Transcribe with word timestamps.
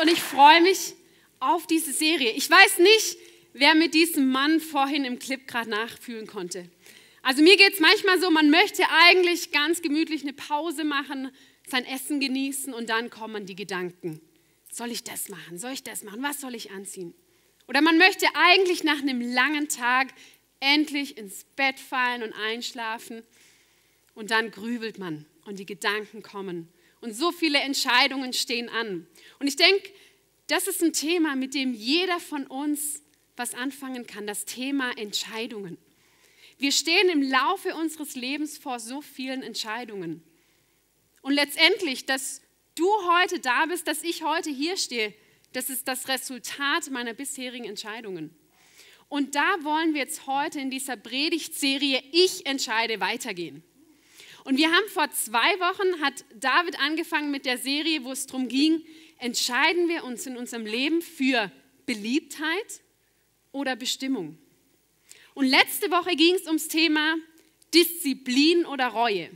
und 0.00 0.08
ich 0.08 0.20
freue 0.20 0.60
mich 0.62 0.94
auf 1.40 1.66
diese 1.66 1.92
Serie. 1.92 2.32
Ich 2.32 2.50
weiß 2.50 2.78
nicht, 2.78 3.18
wer 3.52 3.74
mit 3.74 3.94
diesem 3.94 4.30
Mann 4.30 4.60
vorhin 4.60 5.04
im 5.04 5.18
Clip 5.18 5.46
gerade 5.46 5.70
nachfühlen 5.70 6.26
konnte. 6.26 6.68
Also 7.22 7.42
mir 7.42 7.56
geht 7.56 7.74
es 7.74 7.80
manchmal 7.80 8.20
so, 8.20 8.30
man 8.30 8.50
möchte 8.50 8.84
eigentlich 8.90 9.50
ganz 9.50 9.82
gemütlich 9.82 10.22
eine 10.22 10.32
Pause 10.32 10.84
machen, 10.84 11.30
sein 11.66 11.84
Essen 11.84 12.20
genießen 12.20 12.72
und 12.72 12.88
dann 12.88 13.10
kommen 13.10 13.46
die 13.46 13.56
Gedanken. 13.56 14.20
Soll 14.70 14.90
ich 14.90 15.04
das 15.04 15.28
machen? 15.28 15.58
Soll 15.58 15.72
ich 15.72 15.82
das 15.82 16.04
machen? 16.04 16.22
Was 16.22 16.40
soll 16.40 16.54
ich 16.54 16.70
anziehen? 16.70 17.14
Oder 17.66 17.82
man 17.82 17.98
möchte 17.98 18.26
eigentlich 18.34 18.84
nach 18.84 19.00
einem 19.00 19.20
langen 19.20 19.68
Tag 19.68 20.08
endlich 20.60 21.18
ins 21.18 21.44
Bett 21.56 21.78
fallen 21.78 22.22
und 22.22 22.32
einschlafen 22.32 23.22
und 24.14 24.30
dann 24.30 24.50
grübelt 24.50 24.98
man 24.98 25.26
und 25.44 25.58
die 25.58 25.66
Gedanken 25.66 26.22
kommen 26.22 26.68
und 27.00 27.14
so 27.14 27.32
viele 27.32 27.58
Entscheidungen 27.58 28.32
stehen 28.32 28.68
an. 28.68 29.06
Und 29.38 29.46
ich 29.46 29.56
denke, 29.56 29.90
das 30.48 30.66
ist 30.66 30.82
ein 30.82 30.92
Thema, 30.92 31.36
mit 31.36 31.54
dem 31.54 31.74
jeder 31.74 32.20
von 32.20 32.46
uns 32.46 33.02
was 33.36 33.54
anfangen 33.54 34.06
kann, 34.06 34.26
das 34.26 34.44
Thema 34.44 34.96
Entscheidungen. 34.96 35.78
Wir 36.58 36.72
stehen 36.72 37.08
im 37.08 37.22
Laufe 37.22 37.76
unseres 37.76 38.16
Lebens 38.16 38.58
vor 38.58 38.80
so 38.80 39.00
vielen 39.00 39.42
Entscheidungen. 39.42 40.22
Und 41.22 41.34
letztendlich, 41.34 42.04
dass 42.04 42.42
du 42.74 42.88
heute 43.08 43.38
da 43.38 43.66
bist, 43.66 43.86
dass 43.86 44.02
ich 44.02 44.22
heute 44.24 44.50
hier 44.50 44.76
stehe, 44.76 45.14
das 45.52 45.70
ist 45.70 45.86
das 45.86 46.08
Resultat 46.08 46.90
meiner 46.90 47.14
bisherigen 47.14 47.64
Entscheidungen. 47.64 48.34
Und 49.08 49.34
da 49.34 49.56
wollen 49.62 49.94
wir 49.94 50.00
jetzt 50.00 50.26
heute 50.26 50.60
in 50.60 50.70
dieser 50.70 50.96
Predigtserie 50.96 52.02
Ich 52.12 52.44
entscheide 52.44 53.00
weitergehen. 53.00 53.62
Und 54.48 54.56
wir 54.56 54.72
haben 54.72 54.88
vor 54.88 55.10
zwei 55.10 55.60
Wochen, 55.60 56.00
hat 56.00 56.24
David 56.34 56.80
angefangen 56.80 57.30
mit 57.30 57.44
der 57.44 57.58
Serie, 57.58 58.02
wo 58.04 58.12
es 58.12 58.24
darum 58.24 58.48
ging, 58.48 58.82
entscheiden 59.18 59.90
wir 59.90 60.04
uns 60.04 60.24
in 60.24 60.38
unserem 60.38 60.64
Leben 60.64 61.02
für 61.02 61.52
Beliebtheit 61.84 62.80
oder 63.52 63.76
Bestimmung. 63.76 64.38
Und 65.34 65.44
letzte 65.44 65.90
Woche 65.90 66.16
ging 66.16 66.34
es 66.34 66.46
ums 66.46 66.68
Thema 66.68 67.16
Disziplin 67.74 68.64
oder 68.64 68.86
Reue. 68.86 69.28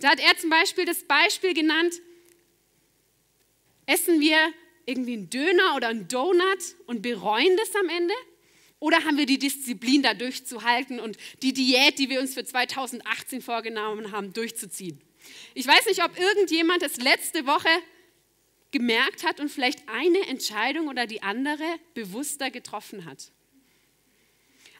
Da 0.00 0.12
hat 0.12 0.20
er 0.20 0.34
zum 0.38 0.48
Beispiel 0.48 0.86
das 0.86 1.04
Beispiel 1.04 1.52
genannt, 1.52 2.00
essen 3.84 4.18
wir 4.18 4.38
irgendwie 4.86 5.12
einen 5.12 5.28
Döner 5.28 5.76
oder 5.76 5.88
einen 5.88 6.08
Donut 6.08 6.74
und 6.86 7.02
bereuen 7.02 7.54
das 7.58 7.76
am 7.76 7.90
Ende? 7.90 8.14
Oder 8.78 9.04
haben 9.04 9.16
wir 9.16 9.26
die 9.26 9.38
Disziplin, 9.38 10.02
da 10.02 10.14
durchzuhalten 10.14 11.00
und 11.00 11.16
die 11.42 11.52
Diät, 11.52 11.98
die 11.98 12.10
wir 12.10 12.20
uns 12.20 12.34
für 12.34 12.44
2018 12.44 13.40
vorgenommen 13.40 14.12
haben, 14.12 14.32
durchzuziehen? 14.32 15.00
Ich 15.54 15.66
weiß 15.66 15.86
nicht, 15.86 16.04
ob 16.04 16.18
irgendjemand 16.18 16.82
das 16.82 16.96
letzte 16.98 17.46
Woche 17.46 17.68
gemerkt 18.70 19.24
hat 19.24 19.40
und 19.40 19.48
vielleicht 19.48 19.88
eine 19.88 20.26
Entscheidung 20.26 20.88
oder 20.88 21.06
die 21.06 21.22
andere 21.22 21.64
bewusster 21.94 22.50
getroffen 22.50 23.06
hat. 23.06 23.32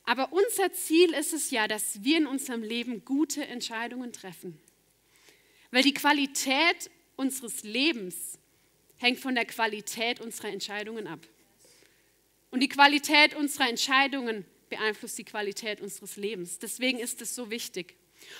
Aber 0.04 0.32
unser 0.32 0.72
Ziel 0.72 1.12
ist 1.14 1.32
es 1.32 1.50
ja, 1.50 1.66
dass 1.66 2.04
wir 2.04 2.18
in 2.18 2.26
unserem 2.26 2.62
Leben 2.62 3.04
gute 3.04 3.44
Entscheidungen 3.46 4.12
treffen. 4.12 4.60
Weil 5.70 5.82
die 5.82 5.94
Qualität 5.94 6.90
unseres 7.16 7.64
Lebens 7.64 8.38
hängt 8.98 9.18
von 9.18 9.34
der 9.34 9.46
Qualität 9.46 10.20
unserer 10.20 10.48
Entscheidungen 10.48 11.06
ab. 11.06 11.20
Und 12.50 12.60
die 12.60 12.68
Qualität 12.68 13.34
unserer 13.34 13.68
Entscheidungen 13.68 14.44
beeinflusst 14.68 15.18
die 15.18 15.24
Qualität 15.24 15.80
unseres 15.80 16.16
Lebens. 16.16 16.58
Deswegen 16.58 16.98
ist 16.98 17.22
es 17.22 17.34
so 17.34 17.50
wichtig. 17.50 17.96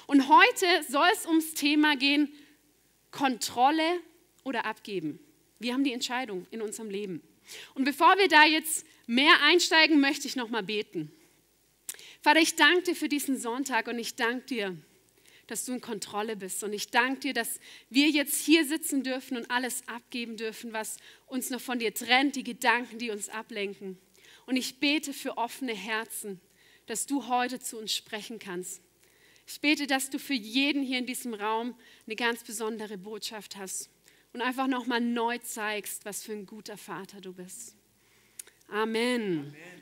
Und 0.07 0.29
heute 0.29 0.67
soll 0.89 1.09
es 1.13 1.27
ums 1.27 1.55
Thema 1.55 1.97
gehen, 1.97 2.33
Kontrolle 3.11 4.01
oder 4.45 4.65
abgeben. 4.65 5.19
Wir 5.59 5.73
haben 5.73 5.85
die 5.85 5.93
Entscheidung 5.93 6.47
in 6.51 6.63
unserem 6.63 6.91
Leben. 6.91 7.23
Und 7.75 7.85
bevor 7.85 8.19
wir 8.19 8.29
da 8.29 8.45
jetzt 8.45 8.87
mehr 9.07 9.43
einsteigen, 9.43 10.01
möchte 10.01 10.27
ich 10.27 10.37
noch 10.37 10.51
mal 10.51 10.63
beten. 10.63 11.13
Vater, 12.21 12.41
ich 12.41 12.57
danke 12.57 12.83
dir 12.83 12.97
für 12.97 13.09
diesen 13.09 13.39
Sonntag 13.39 13.87
und 13.87 13.99
ich 13.99 14.17
danke 14.17 14.47
dir, 14.47 14.77
dass 15.47 15.65
du 15.65 15.73
in 15.73 15.81
Kontrolle 15.81 16.37
bist. 16.37 16.65
Und 16.65 16.73
ich 16.73 16.91
danke 16.91 17.21
dir, 17.21 17.35
dass 17.35 17.61
wir 17.91 18.09
jetzt 18.09 18.45
hier 18.45 18.65
sitzen 18.65 19.03
dürfen 19.03 19.37
und 19.37 19.51
alles 19.51 19.87
abgeben 19.89 20.37
dürfen, 20.37 20.73
was 20.73 20.97
uns 21.27 21.51
noch 21.51 21.61
von 21.61 21.79
dir 21.79 21.95
trennt, 21.95 22.37
die 22.37 22.45
Gedanken, 22.45 22.99
die 22.99 23.11
uns 23.11 23.29
ablenken. 23.29 23.99
Und 24.47 24.57
ich 24.57 24.79
bete 24.81 25.13
für 25.13 25.39
offene 25.39 25.75
Herzen, 25.75 26.41
dass 26.87 27.07
du 27.07 27.29
heute 27.29 27.61
zu 27.61 27.79
uns 27.79 27.95
sprechen 27.95 28.39
kannst. 28.39 28.83
Ich 29.47 29.61
bete, 29.61 29.87
dass 29.87 30.11
du 30.11 30.19
für 30.19 30.35
jeden 30.35 30.83
hier 30.83 30.99
in 30.99 31.07
diesem 31.07 31.35
Raum 31.35 31.79
eine 32.07 32.17
ganz 32.17 32.43
besondere 32.43 32.99
Botschaft 32.99 33.57
hast 33.57 33.91
und 34.33 34.41
einfach 34.41 34.67
nochmal 34.67 35.01
neu 35.01 35.39
zeigst, 35.39 36.05
was 36.05 36.23
für 36.23 36.33
ein 36.33 36.47
guter 36.47 36.77
Vater 36.77 37.21
du 37.21 37.33
bist. 37.33 37.77
Amen. 38.69 39.39
Amen. 39.39 39.76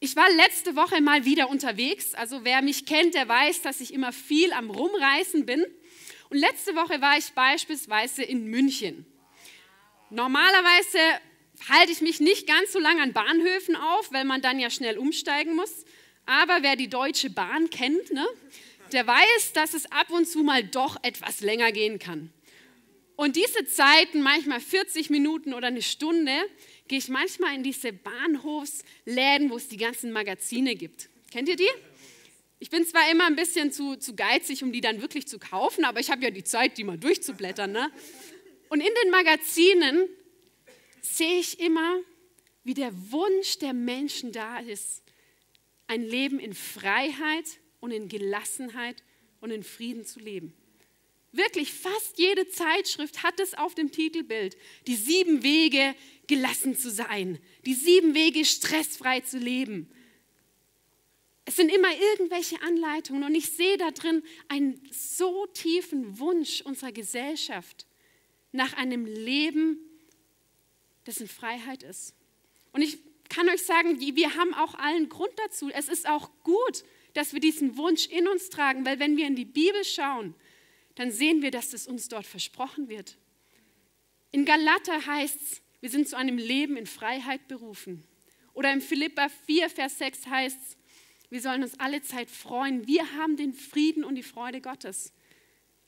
Ich 0.00 0.14
war 0.14 0.30
letzte 0.30 0.76
Woche 0.76 1.00
mal 1.00 1.24
wieder 1.24 1.48
unterwegs. 1.48 2.14
Also 2.14 2.44
wer 2.44 2.62
mich 2.62 2.86
kennt, 2.86 3.14
der 3.14 3.28
weiß, 3.28 3.62
dass 3.62 3.80
ich 3.80 3.92
immer 3.92 4.12
viel 4.12 4.52
am 4.52 4.70
Rumreisen 4.70 5.44
bin. 5.44 5.64
Und 6.30 6.38
letzte 6.38 6.76
Woche 6.76 7.00
war 7.00 7.18
ich 7.18 7.32
beispielsweise 7.32 8.22
in 8.22 8.46
München. 8.46 9.06
Normalerweise 10.10 10.98
halte 11.68 11.90
ich 11.90 12.00
mich 12.00 12.20
nicht 12.20 12.46
ganz 12.46 12.72
so 12.72 12.78
lange 12.78 13.02
an 13.02 13.12
Bahnhöfen 13.12 13.74
auf, 13.74 14.12
weil 14.12 14.24
man 14.24 14.40
dann 14.40 14.60
ja 14.60 14.70
schnell 14.70 14.98
umsteigen 14.98 15.56
muss. 15.56 15.84
Aber 16.26 16.58
wer 16.62 16.76
die 16.76 16.88
Deutsche 16.88 17.30
Bahn 17.30 17.68
kennt, 17.68 18.12
ne, 18.12 18.26
der 18.92 19.04
weiß, 19.04 19.52
dass 19.54 19.74
es 19.74 19.90
ab 19.90 20.10
und 20.10 20.28
zu 20.28 20.44
mal 20.44 20.62
doch 20.62 20.96
etwas 21.02 21.40
länger 21.40 21.72
gehen 21.72 21.98
kann. 21.98 22.32
Und 23.16 23.34
diese 23.34 23.64
Zeiten, 23.64 24.22
manchmal 24.22 24.60
40 24.60 25.10
Minuten 25.10 25.52
oder 25.52 25.66
eine 25.66 25.82
Stunde, 25.82 26.30
gehe 26.88 26.98
ich 26.98 27.08
manchmal 27.08 27.54
in 27.54 27.62
diese 27.62 27.92
Bahnhofsläden, 27.92 29.50
wo 29.50 29.56
es 29.56 29.68
die 29.68 29.76
ganzen 29.76 30.10
Magazine 30.10 30.74
gibt. 30.74 31.08
Kennt 31.30 31.48
ihr 31.48 31.56
die? 31.56 31.68
Ich 32.60 32.70
bin 32.70 32.84
zwar 32.84 33.10
immer 33.10 33.26
ein 33.26 33.36
bisschen 33.36 33.70
zu, 33.70 33.96
zu 33.96 34.16
geizig, 34.16 34.64
um 34.64 34.72
die 34.72 34.80
dann 34.80 35.00
wirklich 35.00 35.28
zu 35.28 35.38
kaufen, 35.38 35.84
aber 35.84 36.00
ich 36.00 36.10
habe 36.10 36.24
ja 36.24 36.30
die 36.30 36.42
Zeit, 36.42 36.76
die 36.76 36.84
mal 36.84 36.98
durchzublättern. 36.98 37.70
Ne? 37.70 37.90
Und 38.68 38.80
in 38.80 38.92
den 39.02 39.10
Magazinen 39.10 40.08
sehe 41.00 41.38
ich 41.38 41.60
immer, 41.60 42.00
wie 42.64 42.74
der 42.74 42.92
Wunsch 43.12 43.58
der 43.58 43.72
Menschen 43.72 44.32
da 44.32 44.58
ist, 44.58 45.02
ein 45.86 46.02
Leben 46.02 46.40
in 46.40 46.52
Freiheit 46.52 47.44
und 47.80 47.92
in 47.92 48.08
Gelassenheit 48.08 49.02
und 49.40 49.50
in 49.50 49.62
Frieden 49.62 50.04
zu 50.04 50.18
leben. 50.18 50.52
Wirklich, 51.32 51.72
fast 51.72 52.18
jede 52.18 52.48
Zeitschrift 52.48 53.22
hat 53.22 53.38
es 53.40 53.54
auf 53.54 53.74
dem 53.74 53.92
Titelbild. 53.92 54.56
Die 54.86 54.96
sieben 54.96 55.42
Wege, 55.42 55.94
gelassen 56.26 56.76
zu 56.76 56.90
sein. 56.90 57.38
Die 57.66 57.74
sieben 57.74 58.14
Wege, 58.14 58.44
stressfrei 58.44 59.20
zu 59.20 59.38
leben. 59.38 59.90
Es 61.44 61.56
sind 61.56 61.70
immer 61.70 61.88
irgendwelche 62.12 62.60
Anleitungen 62.62 63.24
und 63.24 63.34
ich 63.34 63.50
sehe 63.50 63.78
da 63.78 63.90
drin 63.90 64.22
einen 64.48 64.80
so 64.92 65.46
tiefen 65.46 66.18
Wunsch 66.18 66.60
unserer 66.60 66.92
Gesellschaft 66.92 67.86
nach 68.52 68.74
einem 68.74 69.06
Leben, 69.06 69.78
das 71.04 71.22
in 71.22 71.28
Freiheit 71.28 71.82
ist. 71.82 72.14
Und 72.72 72.82
ich 72.82 72.98
kann 73.30 73.48
euch 73.48 73.62
sagen, 73.62 73.98
wir 73.98 74.34
haben 74.34 74.52
auch 74.54 74.74
allen 74.74 75.08
Grund 75.08 75.32
dazu. 75.36 75.70
Es 75.70 75.88
ist 75.88 76.06
auch 76.06 76.30
gut, 76.44 76.84
dass 77.14 77.32
wir 77.32 77.40
diesen 77.40 77.78
Wunsch 77.78 78.06
in 78.06 78.28
uns 78.28 78.50
tragen, 78.50 78.84
weil 78.84 78.98
wenn 78.98 79.16
wir 79.16 79.26
in 79.26 79.36
die 79.36 79.46
Bibel 79.46 79.84
schauen, 79.84 80.34
dann 80.98 81.12
sehen 81.12 81.42
wir, 81.42 81.52
dass 81.52 81.74
es 81.74 81.86
uns 81.86 82.08
dort 82.08 82.26
versprochen 82.26 82.88
wird. 82.88 83.16
In 84.32 84.44
Galater 84.44 85.06
heißt 85.06 85.40
es, 85.40 85.62
wir 85.80 85.90
sind 85.90 86.08
zu 86.08 86.16
einem 86.16 86.38
Leben 86.38 86.76
in 86.76 86.86
Freiheit 86.86 87.46
berufen. 87.46 88.02
Oder 88.52 88.72
im 88.72 88.80
Philippa 88.80 89.28
4, 89.46 89.70
Vers 89.70 89.98
6 89.98 90.26
heißt 90.26 90.58
es, 90.60 90.76
wir 91.30 91.40
sollen 91.40 91.62
uns 91.62 91.78
alle 91.78 92.02
Zeit 92.02 92.28
freuen. 92.28 92.88
Wir 92.88 93.12
haben 93.12 93.36
den 93.36 93.52
Frieden 93.52 94.02
und 94.02 94.16
die 94.16 94.24
Freude 94.24 94.60
Gottes. 94.60 95.12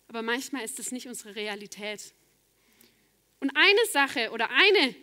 Aber 0.07 0.23
manchmal 0.23 0.65
ist 0.65 0.79
das 0.79 0.93
nicht 0.93 1.09
unsere 1.09 1.35
Realität. 1.35 2.15
Und 3.41 3.51
eine 3.57 3.87
Sache 3.91 4.31
oder 4.31 4.49
eine 4.51 4.95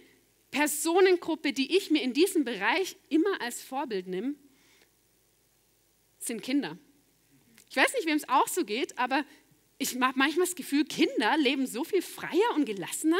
Personengruppe, 0.51 1.51
die 1.51 1.75
ich 1.75 1.92
mir 1.92 2.01
in 2.01 2.13
diesem 2.13 2.45
Bereich 2.45 2.95
immer 3.09 3.42
als 3.42 3.62
Vorbild 3.62 4.07
nehme, 4.07 4.36
sind 6.18 6.42
Kinder. 6.42 6.77
Ich 7.69 7.75
weiß 7.75 7.94
nicht, 7.95 8.07
wem 8.07 8.15
es 8.15 8.30
auch 8.30 8.48
so 8.48 8.63
geht, 8.63 8.98
aber 8.98 9.25
ich 9.77 9.95
habe 10.00 10.18
manchmal 10.18 10.45
das 10.45 10.56
Gefühl, 10.56 10.85
Kinder 10.85 11.38
leben 11.38 11.68
so 11.68 11.83
viel 11.83 12.01
freier 12.01 12.56
und 12.56 12.65
gelassener 12.65 13.19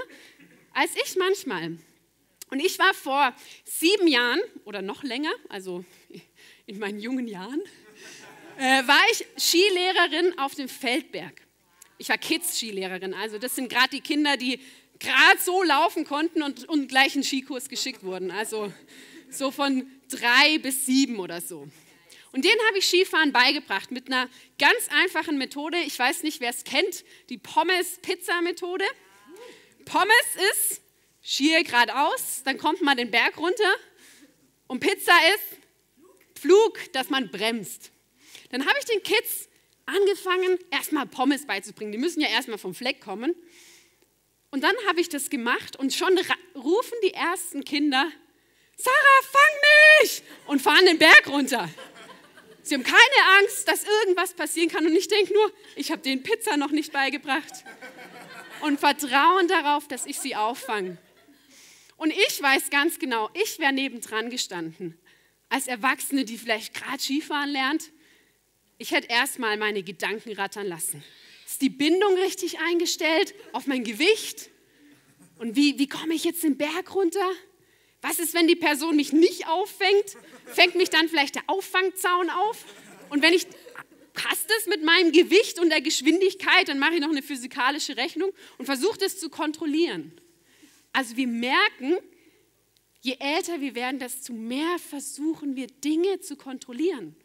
als 0.74 0.92
ich 0.96 1.16
manchmal. 1.16 1.78
Und 2.50 2.60
ich 2.60 2.78
war 2.78 2.94
vor 2.94 3.34
sieben 3.66 4.08
Jahren 4.08 4.40
oder 4.64 4.82
noch 4.82 5.04
länger, 5.04 5.32
also 5.50 5.84
in 6.68 6.80
meinen 6.80 7.00
jungen 7.00 7.28
Jahren, 7.28 7.62
äh, 8.58 8.88
war 8.88 9.02
ich 9.12 9.26
Skilehrerin 9.38 10.38
auf 10.38 10.56
dem 10.56 10.70
Feldberg. 10.70 11.42
Ich 11.98 12.10
war 12.10 12.18
Kids-Skilehrerin, 12.18 13.14
also 13.16 13.40
das 13.40 13.56
sind 13.56 13.70
gerade 13.70 13.90
die 13.90 14.02
Kinder, 14.02 14.38
die 14.38 14.60
gerade 15.00 15.40
so 15.42 15.64
laufen 15.64 16.06
konnten 16.06 16.44
und, 16.44 16.70
und 16.70 16.88
gleich 16.88 17.16
einen 17.16 17.24
Skikurs 17.24 17.70
geschickt 17.70 18.04
wurden. 18.04 18.30
Also 18.30 18.72
so 19.30 19.52
von 19.52 19.88
drei 20.10 20.60
bis 20.60 20.86
sieben 20.86 21.20
oder 21.20 21.42
so. 21.42 21.68
Und 22.32 22.46
denen 22.46 22.60
habe 22.68 22.78
ich 22.78 22.86
Skifahren 22.86 23.32
beigebracht 23.32 23.92
mit 23.92 24.08
einer 24.08 24.30
ganz 24.60 24.90
einfachen 24.90 25.38
Methode. 25.38 25.78
Ich 25.80 25.98
weiß 25.98 26.24
nicht, 26.24 26.42
wer 26.42 26.50
es 26.50 26.64
kennt, 26.64 27.04
die 27.30 27.38
Pommes-Pizza-Methode. 27.38 28.86
Pommes 29.86 30.36
ist 30.52 30.82
schier 31.22 31.64
geradeaus, 31.64 32.42
dann 32.44 32.58
kommt 32.58 32.82
man 32.82 32.98
den 32.98 33.12
Berg 33.12 33.38
runter. 33.38 33.76
Und 34.68 34.80
Pizza 34.80 35.14
ist 35.36 36.42
Flug, 36.42 36.78
dass 36.94 37.10
man 37.10 37.30
bremst. 37.30 37.92
Dann 38.50 38.66
habe 38.66 38.78
ich 38.80 38.86
den 38.86 39.02
Kids 39.04 39.50
angefangen, 39.86 40.60
erstmal 40.72 41.06
Pommes 41.06 41.46
beizubringen. 41.46 41.92
Die 41.92 41.98
müssen 41.98 42.22
ja 42.22 42.28
erstmal 42.28 42.58
vom 42.58 42.76
Fleck 42.76 43.02
kommen. 43.02 43.36
Und 44.52 44.64
dann 44.64 44.76
habe 44.88 45.02
ich 45.02 45.10
das 45.10 45.30
gemacht 45.30 45.76
und 45.76 45.94
schon 45.94 46.18
rufen 46.56 46.94
die 47.04 47.14
ersten 47.14 47.64
Kinder, 47.64 48.10
Sarah, 48.78 49.22
fang 49.24 50.02
mich! 50.02 50.24
Und 50.46 50.62
fahren 50.62 50.86
den 50.86 51.00
Berg 51.00 51.28
runter. 51.28 51.68
Sie 52.68 52.76
haben 52.76 52.84
keine 52.84 53.40
Angst, 53.40 53.68
dass 53.68 53.86
irgendwas 53.86 54.34
passieren 54.34 54.70
kann. 54.70 54.86
Und 54.86 54.96
ich 54.96 55.08
denke 55.08 55.34
nur, 55.34 55.54
ich 55.76 55.92
habe 55.92 56.02
den 56.02 56.22
Pizza 56.22 56.58
noch 56.58 56.72
nicht 56.72 56.92
beigebracht. 56.92 57.64
Und 58.62 58.80
vertrauen 58.80 59.48
darauf, 59.48 59.88
dass 59.88 60.06
ich 60.06 60.20
sie 60.20 60.36
auffange. 60.36 60.98
Und 61.96 62.12
ich 62.12 62.42
weiß 62.42 62.70
ganz 62.70 63.00
genau, 63.00 63.30
ich 63.34 63.60
wäre 63.60 63.72
nebendran 63.72 64.30
gestanden. 64.30 64.98
Als 65.50 65.68
Erwachsene, 65.68 66.26
die 66.26 66.38
vielleicht 66.38 66.74
gerade 66.74 67.00
Skifahren 67.00 67.50
lernt. 67.50 67.92
Ich 68.78 68.92
hätte 68.92 69.08
erstmal 69.08 69.58
meine 69.58 69.82
Gedanken 69.82 70.34
rattern 70.34 70.68
lassen. 70.68 71.04
Ist 71.46 71.62
die 71.62 71.70
Bindung 71.70 72.14
richtig 72.16 72.60
eingestellt 72.60 73.34
auf 73.54 73.66
mein 73.68 73.84
Gewicht? 73.84 74.50
Und 75.38 75.56
wie, 75.56 75.80
wie 75.80 75.88
komme 75.88 76.14
ich 76.14 76.26
jetzt 76.26 76.44
den 76.44 76.58
Berg 76.58 76.94
runter? 76.94 77.30
Was 78.02 78.20
ist, 78.20 78.34
wenn 78.34 78.48
die 78.48 78.56
Person 78.56 78.96
mich 78.96 79.12
nicht 79.12 79.48
auffängt? 79.48 80.18
Fängt 80.46 80.76
mich 80.76 80.90
dann 80.90 81.10
vielleicht 81.10 81.36
der 81.36 81.44
Auffangzaun 81.48 82.30
auf? 82.30 82.64
Und 83.10 83.22
wenn 83.22 83.34
ich 83.34 83.48
passt 84.18 84.50
es 84.60 84.66
mit 84.66 84.84
meinem 84.84 85.12
Gewicht 85.12 85.60
und 85.60 85.70
der 85.70 85.82
Geschwindigkeit, 85.82 86.68
dann 86.68 86.80
mache 86.80 86.96
ich 86.96 87.02
noch 87.02 87.12
eine 87.12 87.22
physikalische 87.22 87.98
Rechnung 87.98 88.32
und 88.58 88.66
versuche 88.66 88.98
das 88.98 89.20
zu 89.20 89.30
kontrollieren. 89.30 90.12
Also 90.92 91.16
wir 91.16 91.28
merken, 91.28 91.98
je 93.02 93.16
älter 93.20 93.62
wir 93.62 93.76
werden, 93.76 94.00
desto 94.00 94.34
mehr 94.34 94.80
versuchen 94.80 95.56
wir 95.56 95.68
Dinge 95.68 96.20
zu 96.20 96.36
kontrollieren. 96.36 97.16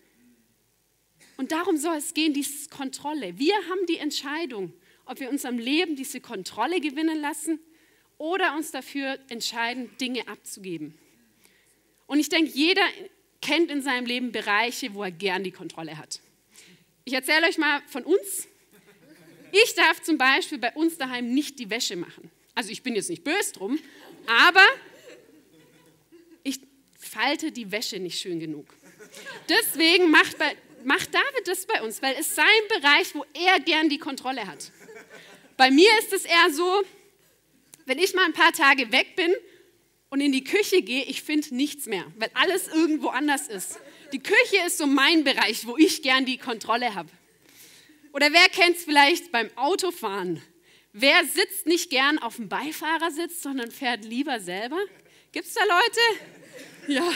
Und 1.39 1.53
darum 1.53 1.79
soll 1.79 1.97
es 1.97 2.13
gehen, 2.13 2.35
diese 2.35 2.69
Kontrolle. 2.69 3.39
Wir 3.39 3.55
haben 3.55 3.87
die 3.89 3.97
Entscheidung, 3.97 4.75
ob 5.07 5.19
wir 5.19 5.31
unserem 5.31 5.59
Leben 5.59 5.97
diese 5.97 6.21
Kontrolle 6.21 6.81
gewinnen 6.81 7.21
lassen 7.21 7.59
oder 8.23 8.55
uns 8.55 8.71
dafür 8.71 9.19
entscheiden, 9.31 9.91
Dinge 10.01 10.29
abzugeben. 10.29 10.97
Und 12.07 12.21
ich 12.21 12.29
denke, 12.29 12.53
jeder 12.53 12.85
kennt 13.41 13.69
in 13.69 13.83
seinem 13.83 14.07
Leben 14.07 14.31
Bereiche, 14.31 14.95
wo 14.95 15.03
er 15.03 15.11
gern 15.11 15.43
die 15.43 15.51
Kontrolle 15.51 15.99
hat. 15.99 16.21
Ich 17.05 17.15
erzähle 17.15 17.49
euch 17.49 17.59
mal 17.59 17.83
von 17.89 18.05
uns. 18.05 18.47
Ich 19.51 19.75
darf 19.75 20.01
zum 20.03 20.19
Beispiel 20.19 20.59
bei 20.59 20.73
uns 20.75 20.97
daheim 20.99 21.35
nicht 21.35 21.59
die 21.59 21.69
Wäsche 21.69 21.97
machen. 21.97 22.31
Also 22.55 22.71
ich 22.71 22.85
bin 22.85 22.95
jetzt 22.95 23.11
nicht 23.11 23.25
böse 23.25 23.55
drum, 23.55 23.77
aber 24.29 24.65
ich 26.45 26.61
falte 26.97 27.51
die 27.51 27.73
Wäsche 27.73 27.99
nicht 27.99 28.21
schön 28.21 28.39
genug. 28.39 28.73
Deswegen 29.49 30.13
macht, 30.13 30.39
bei, 30.39 30.57
macht 30.85 31.13
David 31.13 31.49
das 31.49 31.67
bei 31.67 31.83
uns, 31.83 32.01
weil 32.01 32.15
es 32.21 32.37
sein 32.37 32.47
Bereich, 32.69 33.17
wo 33.17 33.25
er 33.35 33.59
gern 33.59 33.89
die 33.89 33.99
Kontrolle 33.99 34.47
hat. 34.47 34.71
Bei 35.57 35.73
mir 35.73 35.91
ist 35.99 36.13
es 36.13 36.25
eher 36.25 36.51
so, 36.53 36.85
wenn 37.87 37.99
ich 37.99 38.15
mal 38.15 38.25
ein 38.25 38.33
paar 38.33 38.53
Tage 38.53 38.93
weg 38.93 39.17
bin 39.17 39.33
und 40.11 40.21
in 40.21 40.33
die 40.33 40.45
Küche 40.45 40.83
gehe, 40.83 41.05
ich 41.05 41.23
finde 41.23 41.55
nichts 41.55 41.87
mehr, 41.87 42.05
weil 42.17 42.31
alles 42.35 42.69
irgendwo 42.69 43.09
anders 43.09 43.49
ist. 43.49 43.79
Die 44.13 44.23
Küche 44.23 44.67
ist 44.67 44.79
so 44.79 44.87
mein 44.87 45.25
Bereich, 45.25 45.67
wo 45.67 45.77
ich 45.77 46.03
gern 46.03 46.27
die 46.27 46.39
Kontrolle 46.39 46.95
habe. 46.95 47.09
Oder 48.13 48.33
wer 48.33 48.49
kennt 48.51 48.77
es 48.77 48.85
vielleicht 48.85 49.33
beim 49.33 49.51
Autofahren? 49.57 50.43
Wer 50.93 51.25
sitzt 51.25 51.67
nicht 51.67 51.89
gern 51.89 52.19
auf 52.19 52.37
dem 52.37 52.51
Beifahrersitz, 52.51 53.43
sondern 53.43 53.71
fährt 53.71 54.05
lieber 54.05 54.39
selber? 54.41 54.79
Gibt 55.33 55.47
es 55.47 55.55
da 55.55 55.63
Leute? 55.63 56.21
Ja, 56.89 57.11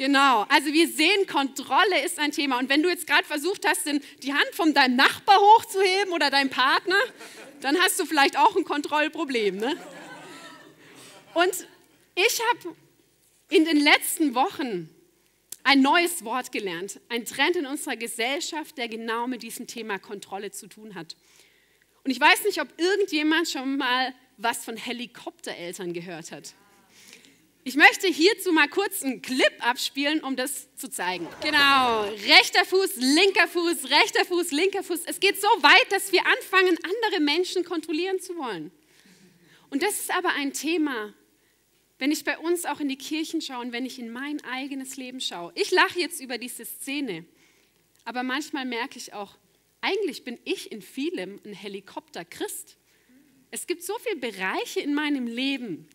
genau. 0.00 0.46
Also 0.48 0.72
wir 0.72 0.88
sehen, 0.88 1.26
Kontrolle 1.26 2.02
ist 2.02 2.18
ein 2.18 2.32
Thema. 2.32 2.58
Und 2.58 2.70
wenn 2.70 2.82
du 2.82 2.88
jetzt 2.88 3.06
gerade 3.06 3.24
versucht 3.24 3.66
hast, 3.68 3.82
die 4.22 4.32
Hand 4.32 4.48
von 4.54 4.72
deinem 4.72 4.96
Nachbar 4.96 5.38
hochzuheben 5.38 6.14
oder 6.14 6.30
deinem 6.30 6.48
Partner, 6.48 6.98
dann 7.60 7.78
hast 7.78 8.00
du 8.00 8.06
vielleicht 8.06 8.38
auch 8.38 8.56
ein 8.56 8.64
Kontrollproblem. 8.64 9.58
Ne? 9.58 9.76
Und 11.34 11.66
ich 12.14 12.40
habe 12.48 12.74
in 13.50 13.66
den 13.66 13.76
letzten 13.76 14.34
Wochen 14.34 14.88
ein 15.64 15.82
neues 15.82 16.24
Wort 16.24 16.50
gelernt, 16.50 16.98
ein 17.10 17.26
Trend 17.26 17.56
in 17.56 17.66
unserer 17.66 17.96
Gesellschaft, 17.96 18.78
der 18.78 18.88
genau 18.88 19.26
mit 19.26 19.42
diesem 19.42 19.66
Thema 19.66 19.98
Kontrolle 19.98 20.50
zu 20.50 20.66
tun 20.66 20.94
hat. 20.94 21.14
Und 22.04 22.10
ich 22.10 22.18
weiß 22.18 22.44
nicht, 22.44 22.58
ob 22.62 22.68
irgendjemand 22.78 23.50
schon 23.50 23.76
mal 23.76 24.14
was 24.38 24.64
von 24.64 24.78
Helikoptereltern 24.78 25.92
gehört 25.92 26.32
hat. 26.32 26.54
Ich 27.62 27.76
möchte 27.76 28.08
hierzu 28.08 28.52
mal 28.52 28.68
kurz 28.68 29.02
einen 29.02 29.20
Clip 29.20 29.52
abspielen, 29.58 30.24
um 30.24 30.34
das 30.34 30.74
zu 30.76 30.88
zeigen. 30.88 31.28
Genau, 31.42 32.04
rechter 32.04 32.64
Fuß, 32.64 32.96
linker 32.96 33.46
Fuß, 33.48 33.90
rechter 33.90 34.24
Fuß, 34.24 34.50
linker 34.52 34.82
Fuß. 34.82 35.00
Es 35.04 35.20
geht 35.20 35.38
so 35.38 35.46
weit, 35.46 35.92
dass 35.92 36.10
wir 36.10 36.24
anfangen, 36.26 36.78
andere 36.82 37.20
Menschen 37.20 37.62
kontrollieren 37.62 38.18
zu 38.18 38.34
wollen. 38.38 38.70
Und 39.68 39.82
das 39.82 40.00
ist 40.00 40.10
aber 40.10 40.30
ein 40.30 40.54
Thema, 40.54 41.12
wenn 41.98 42.10
ich 42.10 42.24
bei 42.24 42.38
uns 42.38 42.64
auch 42.64 42.80
in 42.80 42.88
die 42.88 42.96
Kirchen 42.96 43.42
schaue 43.42 43.60
und 43.60 43.72
wenn 43.72 43.84
ich 43.84 43.98
in 43.98 44.10
mein 44.10 44.42
eigenes 44.42 44.96
Leben 44.96 45.20
schaue. 45.20 45.52
Ich 45.54 45.70
lache 45.70 46.00
jetzt 46.00 46.18
über 46.22 46.38
diese 46.38 46.64
Szene, 46.64 47.26
aber 48.06 48.22
manchmal 48.22 48.64
merke 48.64 48.96
ich 48.96 49.12
auch, 49.12 49.36
eigentlich 49.82 50.24
bin 50.24 50.38
ich 50.44 50.72
in 50.72 50.80
vielem 50.80 51.38
ein 51.44 51.52
Helikopter-Christ. 51.52 52.78
Es 53.50 53.66
gibt 53.66 53.82
so 53.82 53.98
viele 53.98 54.16
Bereiche 54.16 54.80
in 54.80 54.94
meinem 54.94 55.26
Leben, 55.26 55.86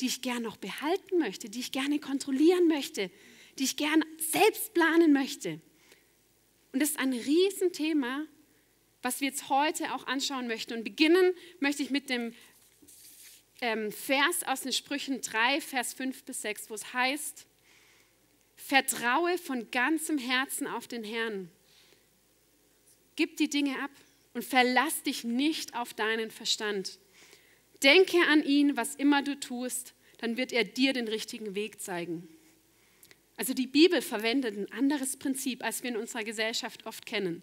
die 0.00 0.06
ich 0.06 0.22
gerne 0.22 0.40
noch 0.40 0.56
behalten 0.56 1.18
möchte, 1.18 1.48
die 1.48 1.60
ich 1.60 1.72
gerne 1.72 1.98
kontrollieren 1.98 2.68
möchte, 2.68 3.10
die 3.58 3.64
ich 3.64 3.76
gerne 3.76 4.04
selbst 4.18 4.74
planen 4.74 5.12
möchte. 5.12 5.60
Und 6.72 6.80
das 6.80 6.90
ist 6.90 6.98
ein 6.98 7.12
Riesenthema, 7.12 8.26
was 9.02 9.20
wir 9.20 9.28
jetzt 9.28 9.48
heute 9.48 9.94
auch 9.94 10.06
anschauen 10.06 10.46
möchten. 10.46 10.74
Und 10.74 10.84
beginnen 10.84 11.34
möchte 11.60 11.82
ich 11.82 11.90
mit 11.90 12.08
dem 12.08 12.34
ähm, 13.60 13.92
Vers 13.92 14.44
aus 14.44 14.62
den 14.62 14.72
Sprüchen 14.72 15.20
3, 15.20 15.60
Vers 15.60 15.94
5 15.94 16.24
bis 16.24 16.42
6, 16.42 16.70
wo 16.70 16.74
es 16.74 16.92
heißt, 16.92 17.46
vertraue 18.56 19.38
von 19.38 19.70
ganzem 19.70 20.18
Herzen 20.18 20.66
auf 20.66 20.88
den 20.88 21.04
Herrn. 21.04 21.50
Gib 23.16 23.36
die 23.36 23.48
Dinge 23.48 23.78
ab 23.80 23.90
und 24.34 24.44
verlass 24.44 25.02
dich 25.02 25.24
nicht 25.24 25.74
auf 25.74 25.92
deinen 25.94 26.30
Verstand. 26.30 26.98
Denke 27.82 28.18
an 28.28 28.44
ihn, 28.44 28.76
was 28.76 28.94
immer 28.94 29.22
du 29.22 29.38
tust, 29.38 29.94
dann 30.18 30.36
wird 30.36 30.52
er 30.52 30.64
dir 30.64 30.92
den 30.92 31.08
richtigen 31.08 31.54
Weg 31.54 31.80
zeigen. 31.80 32.28
Also 33.36 33.54
die 33.54 33.66
Bibel 33.66 34.02
verwendet 34.02 34.56
ein 34.56 34.70
anderes 34.72 35.16
Prinzip, 35.16 35.64
als 35.64 35.82
wir 35.82 35.90
in 35.90 35.96
unserer 35.96 36.22
Gesellschaft 36.22 36.86
oft 36.86 37.06
kennen. 37.06 37.42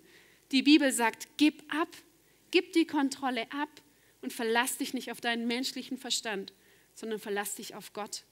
Die 0.51 0.63
Bibel 0.63 0.91
sagt, 0.91 1.27
gib 1.37 1.63
ab, 1.73 1.89
gib 2.51 2.73
die 2.73 2.85
Kontrolle 2.85 3.51
ab 3.51 3.69
und 4.21 4.33
verlass 4.33 4.77
dich 4.77 4.93
nicht 4.93 5.11
auf 5.11 5.21
deinen 5.21 5.47
menschlichen 5.47 5.97
Verstand, 5.97 6.53
sondern 6.95 7.19
verlass 7.19 7.55
dich 7.55 7.75
auf 7.75 7.93
Gott. 7.93 8.23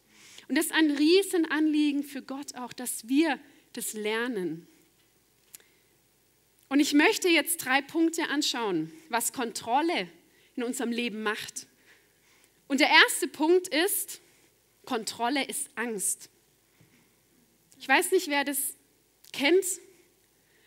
Und 0.48 0.58
das 0.58 0.68
ist 0.68 0.74
ein 0.74 0.92
Riesenanliegen 0.92 2.04
für 2.04 2.22
Gott 2.22 2.56
auch, 2.56 2.74
dass 2.74 3.08
wir 3.08 3.40
das 3.74 3.94
lernen. 3.94 4.68
Und 6.70 6.80
ich 6.80 6.94
möchte 6.94 7.30
jetzt 7.30 7.58
drei 7.58 7.82
Punkte 7.82 8.30
anschauen, 8.30 8.92
was 9.10 9.34
Kontrolle 9.34 10.10
in 10.56 10.64
unserem 10.64 10.92
Leben 10.92 11.24
macht. 11.24 11.68
Und 12.68 12.80
der 12.80 12.90
erste 12.90 13.28
Punkt 13.28 13.68
ist, 13.68 14.22
Kontrolle 14.86 15.46
ist 15.46 15.70
Angst. 15.76 16.30
Ich 17.80 17.88
weiß 17.88 18.12
nicht, 18.12 18.28
wer 18.28 18.44
das 18.44 18.76
kennt, 19.34 19.66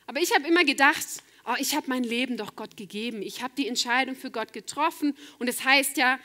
aber 0.07 0.21
ich 0.21 0.35
habe 0.35 0.47
immer 0.47 0.65
gedacht, 0.65 1.07
oh, 1.47 1.55
ich 1.59 1.75
habe 1.75 1.87
mein 1.89 2.05
Leben 2.05 2.37
doch 2.37 2.57
Gott 2.57 2.77
gegeben. 2.77 3.23
Ich 3.23 3.43
habe 3.43 3.55
die 3.57 3.69
Entscheidung 3.69 4.15
für 4.15 4.31
Gott 4.31 4.53
getroffen 4.53 5.17
und 5.39 5.49
es 5.49 5.59
das 5.59 5.67
heißt 5.67 5.97
ja, 5.97 6.19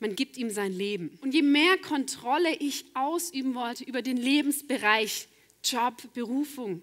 man 0.00 0.16
gibt 0.16 0.36
ihm 0.36 0.50
sein 0.50 0.72
Leben. 0.72 1.18
Und 1.22 1.34
je 1.34 1.42
mehr 1.42 1.78
Kontrolle 1.78 2.54
ich 2.56 2.84
ausüben 2.94 3.54
wollte 3.54 3.84
über 3.84 4.02
den 4.02 4.16
Lebensbereich, 4.16 5.28
Job, 5.64 5.94
Berufung, 6.12 6.82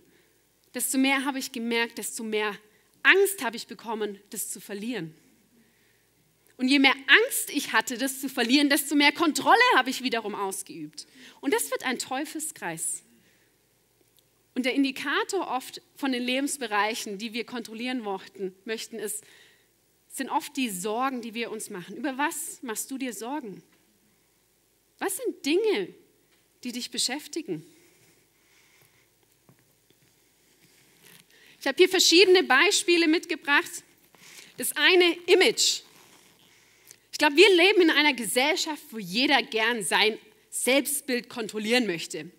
desto 0.73 0.97
mehr 0.97 1.25
habe 1.25 1.37
ich 1.37 1.51
gemerkt, 1.51 1.97
desto 1.97 2.23
mehr 2.23 2.55
Angst 3.03 3.43
habe 3.43 3.57
ich 3.57 3.67
bekommen, 3.67 4.19
das 4.29 4.49
zu 4.49 4.59
verlieren. 4.59 5.13
Und 6.61 6.67
je 6.67 6.77
mehr 6.77 6.93
Angst 7.07 7.49
ich 7.49 7.73
hatte, 7.73 7.97
das 7.97 8.21
zu 8.21 8.29
verlieren, 8.29 8.69
desto 8.69 8.93
mehr 8.93 9.11
Kontrolle 9.11 9.57
habe 9.75 9.89
ich 9.89 10.03
wiederum 10.03 10.35
ausgeübt. 10.35 11.07
Und 11.39 11.55
das 11.55 11.71
wird 11.71 11.83
ein 11.83 11.97
Teufelskreis. 11.97 13.01
Und 14.53 14.67
der 14.67 14.75
Indikator 14.75 15.47
oft 15.47 15.81
von 15.95 16.11
den 16.11 16.21
Lebensbereichen, 16.21 17.17
die 17.17 17.33
wir 17.33 17.45
kontrollieren 17.47 17.99
mochten, 17.99 18.53
möchten, 18.63 18.99
ist, 18.99 19.23
sind 20.07 20.29
oft 20.29 20.55
die 20.55 20.69
Sorgen, 20.69 21.23
die 21.23 21.33
wir 21.33 21.49
uns 21.49 21.71
machen. 21.71 21.97
Über 21.97 22.19
was 22.19 22.61
machst 22.61 22.91
du 22.91 22.99
dir 22.99 23.11
Sorgen? 23.11 23.63
Was 24.99 25.17
sind 25.17 25.43
Dinge, 25.43 25.95
die 26.63 26.73
dich 26.73 26.91
beschäftigen? 26.91 27.65
Ich 31.59 31.65
habe 31.65 31.77
hier 31.77 31.89
verschiedene 31.89 32.43
Beispiele 32.43 33.07
mitgebracht. 33.07 33.83
Das 34.57 34.75
eine 34.75 35.17
Image 35.25 35.81
glaube, 37.21 37.37
wir 37.37 37.55
leben 37.55 37.81
in 37.83 37.91
einer 37.91 38.13
Gesellschaft, 38.13 38.81
wo 38.89 38.97
jeder 38.97 39.43
gern 39.43 39.83
sein 39.83 40.17
Selbstbild 40.49 41.29
kontrollieren 41.29 41.85
möchte. 41.85 42.31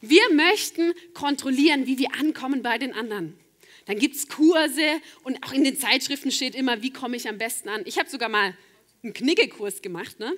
Wir 0.00 0.28
möchten 0.32 0.92
kontrollieren, 1.14 1.86
wie 1.86 1.98
wir 1.98 2.16
ankommen 2.16 2.60
bei 2.60 2.76
den 2.76 2.92
anderen. 2.94 3.38
Dann 3.86 3.96
gibt 3.96 4.16
es 4.16 4.28
Kurse 4.28 5.00
und 5.22 5.40
auch 5.44 5.52
in 5.52 5.62
den 5.62 5.78
Zeitschriften 5.78 6.32
steht 6.32 6.56
immer, 6.56 6.82
wie 6.82 6.90
komme 6.90 7.16
ich 7.16 7.28
am 7.28 7.38
besten 7.38 7.68
an. 7.68 7.82
Ich 7.84 7.96
habe 7.96 8.10
sogar 8.10 8.28
mal 8.28 8.56
einen 9.04 9.12
Knickekurs 9.12 9.82
gemacht. 9.82 10.18
Ne? 10.18 10.32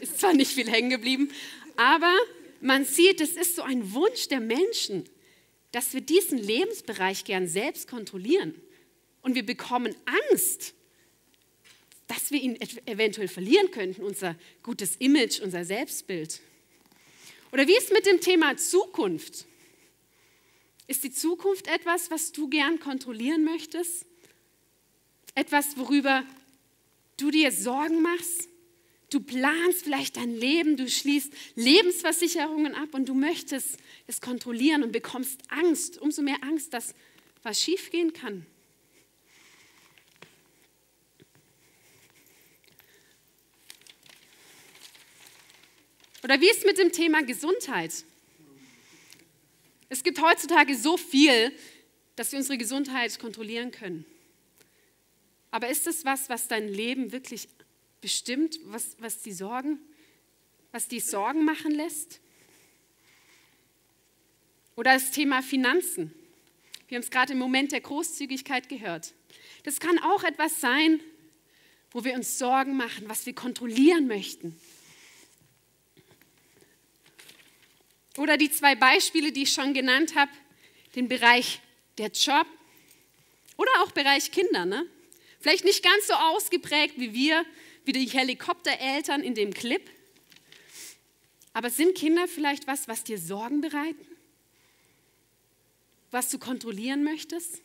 Ist 0.00 0.18
zwar 0.18 0.32
nicht 0.32 0.52
viel 0.52 0.70
hängen 0.70 0.88
geblieben, 0.88 1.30
aber 1.76 2.14
man 2.62 2.86
sieht, 2.86 3.20
es 3.20 3.32
ist 3.32 3.56
so 3.56 3.62
ein 3.62 3.92
Wunsch 3.92 4.28
der 4.28 4.40
Menschen, 4.40 5.04
dass 5.72 5.92
wir 5.92 6.00
diesen 6.00 6.38
Lebensbereich 6.38 7.24
gern 7.24 7.46
selbst 7.46 7.86
kontrollieren. 7.86 8.54
Und 9.20 9.34
wir 9.34 9.44
bekommen 9.44 9.94
Angst, 10.30 10.72
dass 12.12 12.30
wir 12.30 12.42
ihn 12.42 12.58
eventuell 12.84 13.28
verlieren 13.28 13.70
könnten, 13.70 14.02
unser 14.02 14.36
gutes 14.62 14.96
Image, 14.96 15.40
unser 15.40 15.64
Selbstbild. 15.64 16.40
Oder 17.52 17.66
wie 17.66 17.76
ist 17.76 17.90
mit 17.90 18.04
dem 18.04 18.20
Thema 18.20 18.54
Zukunft? 18.58 19.46
Ist 20.86 21.04
die 21.04 21.10
Zukunft 21.10 21.68
etwas, 21.68 22.10
was 22.10 22.32
du 22.32 22.50
gern 22.50 22.78
kontrollieren 22.80 23.44
möchtest? 23.44 24.04
Etwas, 25.34 25.78
worüber 25.78 26.22
du 27.16 27.30
dir 27.30 27.50
Sorgen 27.50 28.02
machst? 28.02 28.48
Du 29.08 29.20
planst 29.20 29.84
vielleicht 29.84 30.16
dein 30.18 30.34
Leben, 30.34 30.76
du 30.76 30.90
schließt 30.90 31.32
Lebensversicherungen 31.54 32.74
ab 32.74 32.90
und 32.92 33.08
du 33.08 33.14
möchtest 33.14 33.78
es 34.06 34.20
kontrollieren 34.20 34.82
und 34.82 34.92
bekommst 34.92 35.40
Angst, 35.48 35.98
umso 35.98 36.20
mehr 36.20 36.42
Angst, 36.42 36.74
dass 36.74 36.94
was 37.42 37.58
schiefgehen 37.58 38.12
kann. 38.12 38.46
Oder 46.22 46.40
wie 46.40 46.50
ist 46.50 46.64
mit 46.64 46.78
dem 46.78 46.92
Thema 46.92 47.22
Gesundheit? 47.22 48.04
Es 49.88 50.02
gibt 50.02 50.20
heutzutage 50.22 50.76
so 50.76 50.96
viel, 50.96 51.52
dass 52.16 52.32
wir 52.32 52.38
unsere 52.38 52.58
Gesundheit 52.58 53.18
kontrollieren 53.18 53.70
können. 53.70 54.06
Aber 55.50 55.68
ist 55.68 55.86
es 55.86 56.04
was, 56.04 56.28
was 56.28 56.48
dein 56.48 56.68
Leben 56.68 57.12
wirklich 57.12 57.48
bestimmt, 58.00 58.58
was, 58.64 58.96
was 58.98 59.20
die 59.20 59.32
Sorgen, 59.32 59.78
was 60.70 60.88
die 60.88 61.00
Sorgen 61.00 61.44
machen 61.44 61.72
lässt? 61.72 62.20
Oder 64.76 64.94
das 64.94 65.10
Thema 65.10 65.42
Finanzen. 65.42 66.12
Wir 66.88 66.96
haben 66.96 67.02
es 67.02 67.10
gerade 67.10 67.34
im 67.34 67.38
Moment 67.38 67.72
der 67.72 67.80
Großzügigkeit 67.80 68.68
gehört. 68.68 69.12
Das 69.64 69.80
kann 69.80 69.98
auch 69.98 70.24
etwas 70.24 70.60
sein, 70.60 71.00
wo 71.90 72.04
wir 72.04 72.14
uns 72.14 72.38
Sorgen 72.38 72.76
machen, 72.76 73.08
was 73.08 73.26
wir 73.26 73.34
kontrollieren 73.34 74.06
möchten. 74.06 74.58
Oder 78.18 78.36
die 78.36 78.50
zwei 78.50 78.74
Beispiele, 78.74 79.32
die 79.32 79.44
ich 79.44 79.52
schon 79.52 79.72
genannt 79.72 80.14
habe, 80.14 80.30
den 80.94 81.08
Bereich 81.08 81.60
der 81.98 82.08
Job 82.08 82.46
oder 83.56 83.70
auch 83.80 83.92
Bereich 83.92 84.30
Kinder. 84.30 84.66
Ne? 84.66 84.86
Vielleicht 85.40 85.64
nicht 85.64 85.82
ganz 85.82 86.06
so 86.06 86.14
ausgeprägt 86.14 86.94
wie 86.98 87.12
wir, 87.14 87.44
wie 87.84 87.92
die 87.92 88.06
Helikoptereltern 88.06 89.22
in 89.22 89.34
dem 89.34 89.52
Clip. 89.52 89.82
Aber 91.52 91.70
sind 91.70 91.96
Kinder 91.96 92.28
vielleicht 92.28 92.66
was, 92.66 92.88
was 92.88 93.04
dir 93.04 93.18
Sorgen 93.18 93.60
bereiten? 93.60 94.06
Was 96.10 96.30
du 96.30 96.38
kontrollieren 96.38 97.04
möchtest? 97.04 97.62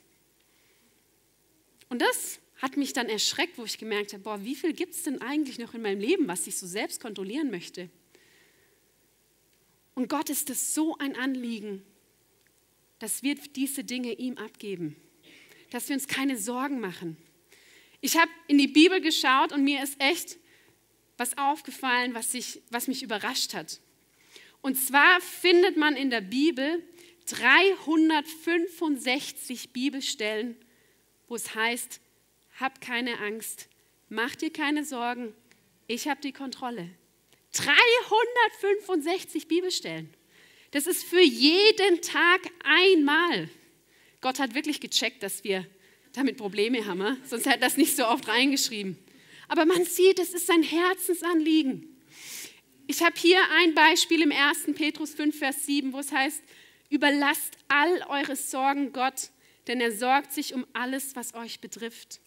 Und 1.89 2.01
das 2.01 2.39
hat 2.62 2.75
mich 2.75 2.94
dann 2.94 3.08
erschreckt, 3.08 3.58
wo 3.58 3.66
ich 3.66 3.77
gemerkt 3.77 4.13
habe, 4.13 4.24
boah, 4.24 4.44
wie 4.44 4.56
viel 4.56 4.74
gibt 4.74 4.94
es 4.94 5.04
denn 5.04 5.22
eigentlich 5.22 5.60
noch 5.60 5.74
in 5.74 5.82
meinem 5.82 6.00
Leben, 6.00 6.27
was 6.27 6.48
ich 6.48 6.58
so 6.58 6.66
selbst 6.66 7.01
kontrollieren 7.01 7.51
möchte? 7.51 7.89
Und 9.98 10.08
Gott 10.10 10.30
ist 10.30 10.50
es 10.51 10.75
so 10.75 10.96
ein 11.00 11.16
Anliegen, 11.16 11.82
dass 13.00 13.24
wir 13.24 13.34
diese 13.34 13.84
Dinge 13.84 14.13
ihm 14.13 14.38
abgeben, 14.38 14.96
dass 15.72 15.89
wir 15.89 15.96
uns 15.96 16.08
keine 16.08 16.38
Sorgen 16.38 16.80
machen. 16.80 17.18
Ich 18.00 18.16
habe 18.16 18.30
in 18.46 18.60
die 18.60 18.68
Bibel 18.68 19.01
geschaut 19.01 19.51
und 19.51 19.63
mir 19.63 19.82
ist 19.82 20.00
echt 20.00 20.38
was 21.18 21.36
aufgefallen, 21.39 22.13
was, 22.13 22.36
ich, 22.36 22.62
was 22.70 22.88
mich 22.88 23.01
überrascht 23.01 23.56
hat. 23.56 23.82
Und 24.62 24.75
zwar 24.75 25.20
findet 25.20 25.77
man 25.77 25.96
in 25.96 26.12
der 26.12 26.22
Bibel 26.22 26.84
365 27.25 29.74
Bibelstellen, 29.74 30.58
wo 31.27 31.34
es 31.34 31.56
heißt, 31.56 32.01
hab 32.60 32.82
keine 32.82 33.18
Angst, 33.18 33.68
mach 34.10 34.36
dir 34.36 34.54
keine 34.54 34.86
Sorgen, 34.86 35.34
ich 35.88 36.08
habe 36.08 36.22
die 36.22 36.34
Kontrolle. 36.34 36.88
365 37.58 39.48
Bibelstellen. 39.48 40.14
Das 40.72 40.88
ist 40.88 41.04
für 41.04 41.22
jeden 41.22 42.02
Tag 42.02 42.42
einmal. 42.64 43.50
Gott 44.22 44.40
hat 44.40 44.56
wirklich 44.56 44.80
gecheckt, 44.80 45.24
dass 45.24 45.44
wir 45.44 45.66
damit 46.14 46.38
Probleme 46.38 46.86
haben, 46.86 47.22
sonst 47.26 47.46
hätte 47.46 47.58
er 47.58 47.62
das 47.62 47.78
nicht 47.78 47.96
so 47.96 48.08
oft 48.08 48.28
reingeschrieben. 48.28 48.98
Aber 49.48 49.66
man 49.66 49.86
sieht, 49.86 50.20
es 50.20 50.34
ist 50.34 50.48
sein 50.48 50.64
Herzensanliegen. 50.64 51.96
Ich 52.88 53.04
habe 53.04 53.16
hier 53.18 53.40
ein 53.60 53.74
Beispiel 53.76 54.22
im 54.22 54.32
1. 54.32 54.76
Petrus 54.76 55.14
5, 55.14 55.38
Vers 55.38 55.66
7, 55.66 55.94
wo 55.94 56.00
es 56.00 56.12
heißt, 56.12 56.42
überlasst 56.90 57.58
all 57.68 58.04
eure 58.10 58.36
Sorgen 58.36 58.94
Gott, 58.94 59.30
denn 59.68 59.82
er 59.82 59.92
sorgt 59.92 60.32
sich 60.34 60.54
um 60.54 60.66
alles, 60.74 61.16
was 61.16 61.34
euch 61.34 61.60
betrifft. 61.60 62.20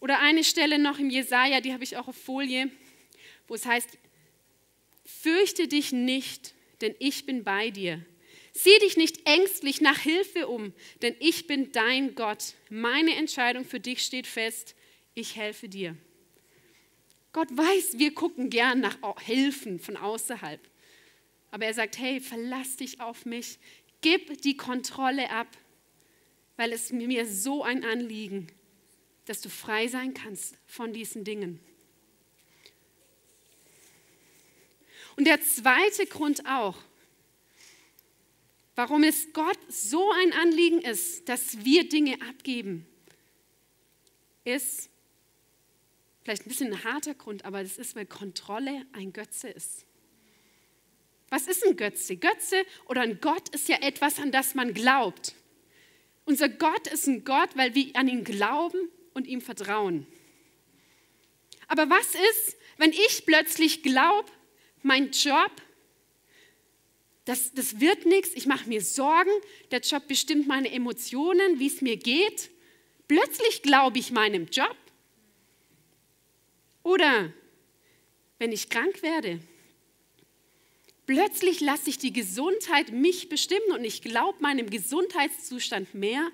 Oder 0.00 0.20
eine 0.20 0.44
Stelle 0.44 0.78
noch 0.78 0.98
im 0.98 1.10
Jesaja, 1.10 1.60
die 1.60 1.72
habe 1.72 1.84
ich 1.84 1.96
auch 1.96 2.08
auf 2.08 2.16
Folie, 2.16 2.70
wo 3.48 3.54
es 3.54 3.64
heißt, 3.64 3.98
Fürchte 5.06 5.68
dich 5.68 5.92
nicht, 5.92 6.54
denn 6.80 6.94
ich 6.98 7.26
bin 7.26 7.44
bei 7.44 7.70
dir. 7.70 8.04
Sieh 8.52 8.76
dich 8.80 8.96
nicht 8.96 9.28
ängstlich 9.28 9.80
nach 9.80 10.00
Hilfe 10.00 10.48
um, 10.48 10.72
denn 11.00 11.14
ich 11.20 11.46
bin 11.46 11.70
dein 11.70 12.16
Gott. 12.16 12.54
Meine 12.70 13.14
Entscheidung 13.14 13.64
für 13.64 13.78
dich 13.78 14.02
steht 14.02 14.26
fest. 14.26 14.74
Ich 15.14 15.36
helfe 15.36 15.68
dir. 15.68 15.96
Gott 17.32 17.48
weiß, 17.56 17.98
wir 17.98 18.14
gucken 18.14 18.50
gern 18.50 18.80
nach 18.80 18.98
Hilfen 19.20 19.78
von 19.78 19.96
außerhalb. 19.96 20.60
Aber 21.52 21.66
er 21.66 21.74
sagt, 21.74 21.98
hey, 21.98 22.20
verlass 22.20 22.76
dich 22.76 23.00
auf 23.00 23.26
mich, 23.26 23.58
gib 24.00 24.42
die 24.42 24.56
Kontrolle 24.56 25.30
ab, 25.30 25.48
weil 26.56 26.72
es 26.72 26.90
mir 26.90 27.26
so 27.26 27.62
ein 27.62 27.84
Anliegen, 27.84 28.48
dass 29.26 29.40
du 29.40 29.50
frei 29.50 29.86
sein 29.86 30.14
kannst 30.14 30.56
von 30.66 30.92
diesen 30.92 31.22
Dingen. 31.22 31.60
Und 35.16 35.26
der 35.26 35.40
zweite 35.40 36.06
Grund 36.06 36.46
auch, 36.46 36.76
warum 38.74 39.02
es 39.02 39.32
Gott 39.32 39.58
so 39.68 40.12
ein 40.12 40.32
Anliegen 40.34 40.80
ist, 40.80 41.28
dass 41.28 41.64
wir 41.64 41.88
Dinge 41.88 42.20
abgeben, 42.28 42.86
ist 44.44 44.90
vielleicht 46.22 46.44
ein 46.44 46.48
bisschen 46.48 46.72
ein 46.72 46.84
harter 46.84 47.14
Grund, 47.14 47.44
aber 47.44 47.62
das 47.62 47.78
ist, 47.78 47.96
weil 47.96 48.06
Kontrolle 48.06 48.84
ein 48.92 49.12
Götze 49.12 49.48
ist. 49.48 49.86
Was 51.28 51.48
ist 51.48 51.64
ein 51.64 51.76
Götze? 51.76 52.16
Götze 52.16 52.64
oder 52.86 53.00
ein 53.00 53.20
Gott 53.20 53.48
ist 53.50 53.68
ja 53.68 53.76
etwas, 53.80 54.18
an 54.18 54.30
das 54.30 54.54
man 54.54 54.74
glaubt. 54.74 55.34
Unser 56.24 56.48
Gott 56.48 56.86
ist 56.88 57.06
ein 57.06 57.24
Gott, 57.24 57.50
weil 57.56 57.74
wir 57.74 57.94
an 57.96 58.08
ihn 58.08 58.24
glauben 58.24 58.90
und 59.14 59.26
ihm 59.26 59.40
vertrauen. 59.40 60.06
Aber 61.68 61.88
was 61.88 62.14
ist, 62.14 62.56
wenn 62.76 62.92
ich 62.92 63.24
plötzlich 63.24 63.82
glaube, 63.82 64.30
mein 64.86 65.10
Job, 65.10 65.50
das, 67.24 67.52
das 67.52 67.80
wird 67.80 68.06
nichts, 68.06 68.30
ich 68.34 68.46
mache 68.46 68.68
mir 68.68 68.80
Sorgen, 68.80 69.32
der 69.72 69.80
Job 69.80 70.06
bestimmt 70.06 70.46
meine 70.46 70.70
Emotionen, 70.70 71.58
wie 71.58 71.66
es 71.66 71.82
mir 71.82 71.96
geht. 71.96 72.50
Plötzlich 73.08 73.62
glaube 73.62 73.98
ich 73.98 74.12
meinem 74.12 74.46
Job. 74.46 74.76
Oder 76.84 77.32
wenn 78.38 78.52
ich 78.52 78.70
krank 78.70 79.02
werde, 79.02 79.40
plötzlich 81.04 81.60
lasse 81.60 81.90
ich 81.90 81.98
die 81.98 82.12
Gesundheit 82.12 82.92
mich 82.92 83.28
bestimmen 83.28 83.72
und 83.72 83.84
ich 83.84 84.02
glaube 84.02 84.40
meinem 84.40 84.70
Gesundheitszustand 84.70 85.94
mehr 85.94 86.30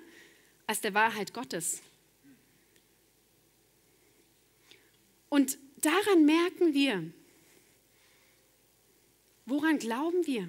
als 0.67 0.81
der 0.81 0.93
Wahrheit 0.93 1.33
Gottes. 1.33 1.81
Und 5.29 5.57
daran 5.77 6.25
merken 6.25 6.75
wir, 6.75 7.11
Woran 9.45 9.77
glauben 9.77 10.25
wir? 10.25 10.47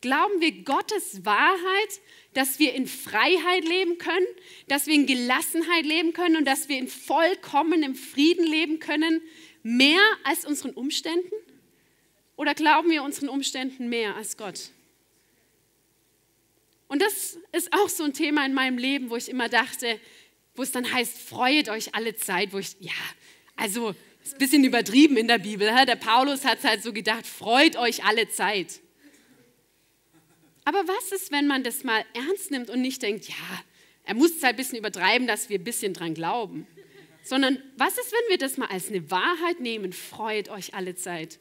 Glauben 0.00 0.40
wir 0.40 0.64
Gottes 0.64 1.24
Wahrheit, 1.24 2.00
dass 2.34 2.58
wir 2.58 2.74
in 2.74 2.86
Freiheit 2.86 3.64
leben 3.64 3.98
können, 3.98 4.26
dass 4.66 4.86
wir 4.86 4.94
in 4.94 5.06
Gelassenheit 5.06 5.84
leben 5.84 6.12
können 6.12 6.36
und 6.36 6.44
dass 6.44 6.68
wir 6.68 6.78
in 6.78 6.88
vollkommenem 6.88 7.94
Frieden 7.94 8.44
leben 8.44 8.80
können, 8.80 9.22
mehr 9.62 10.02
als 10.24 10.44
unseren 10.44 10.72
Umständen? 10.72 11.32
Oder 12.36 12.54
glauben 12.54 12.90
wir 12.90 13.04
unseren 13.04 13.28
Umständen 13.28 13.88
mehr 13.88 14.16
als 14.16 14.36
Gott? 14.36 14.70
Und 16.88 17.00
das 17.00 17.38
ist 17.52 17.72
auch 17.72 17.88
so 17.88 18.04
ein 18.04 18.12
Thema 18.12 18.44
in 18.44 18.54
meinem 18.54 18.78
Leben, 18.78 19.08
wo 19.08 19.16
ich 19.16 19.28
immer 19.28 19.48
dachte, 19.48 20.00
wo 20.54 20.62
es 20.62 20.72
dann 20.72 20.92
heißt, 20.92 21.16
freut 21.16 21.68
euch 21.68 21.94
alle 21.94 22.16
Zeit, 22.16 22.52
wo 22.52 22.58
ich, 22.58 22.76
ja, 22.80 22.92
also 23.56 23.94
ist 24.22 24.34
ein 24.34 24.38
bisschen 24.38 24.64
übertrieben 24.64 25.16
in 25.16 25.28
der 25.28 25.38
Bibel. 25.38 25.68
Der 25.86 25.96
Paulus 25.96 26.44
hat 26.44 26.58
es 26.58 26.64
halt 26.64 26.82
so 26.82 26.92
gedacht, 26.92 27.26
freut 27.26 27.76
euch 27.76 28.04
alle 28.04 28.28
Zeit. 28.28 28.80
Aber 30.64 30.86
was 30.86 31.12
ist, 31.12 31.32
wenn 31.32 31.46
man 31.46 31.64
das 31.64 31.82
mal 31.82 32.04
ernst 32.14 32.50
nimmt 32.50 32.70
und 32.70 32.80
nicht 32.80 33.02
denkt, 33.02 33.28
ja, 33.28 33.64
er 34.04 34.14
muss 34.14 34.36
es 34.36 34.42
halt 34.42 34.54
ein 34.54 34.56
bisschen 34.56 34.78
übertreiben, 34.78 35.26
dass 35.26 35.48
wir 35.48 35.58
ein 35.58 35.64
bisschen 35.64 35.94
dran 35.94 36.14
glauben. 36.14 36.66
Sondern 37.24 37.62
was 37.76 37.98
ist, 37.98 38.12
wenn 38.12 38.30
wir 38.30 38.38
das 38.38 38.56
mal 38.56 38.66
als 38.66 38.88
eine 38.88 39.10
Wahrheit 39.10 39.60
nehmen? 39.60 39.92
Freut 39.92 40.48
euch 40.48 40.74
alle 40.74 40.94
Zeit. 40.94 41.38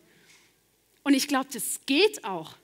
Und 1.03 1.13
ich 1.13 1.27
glaube, 1.27 1.47
das 1.51 1.81
geht 1.85 2.23
auch, 2.23 2.55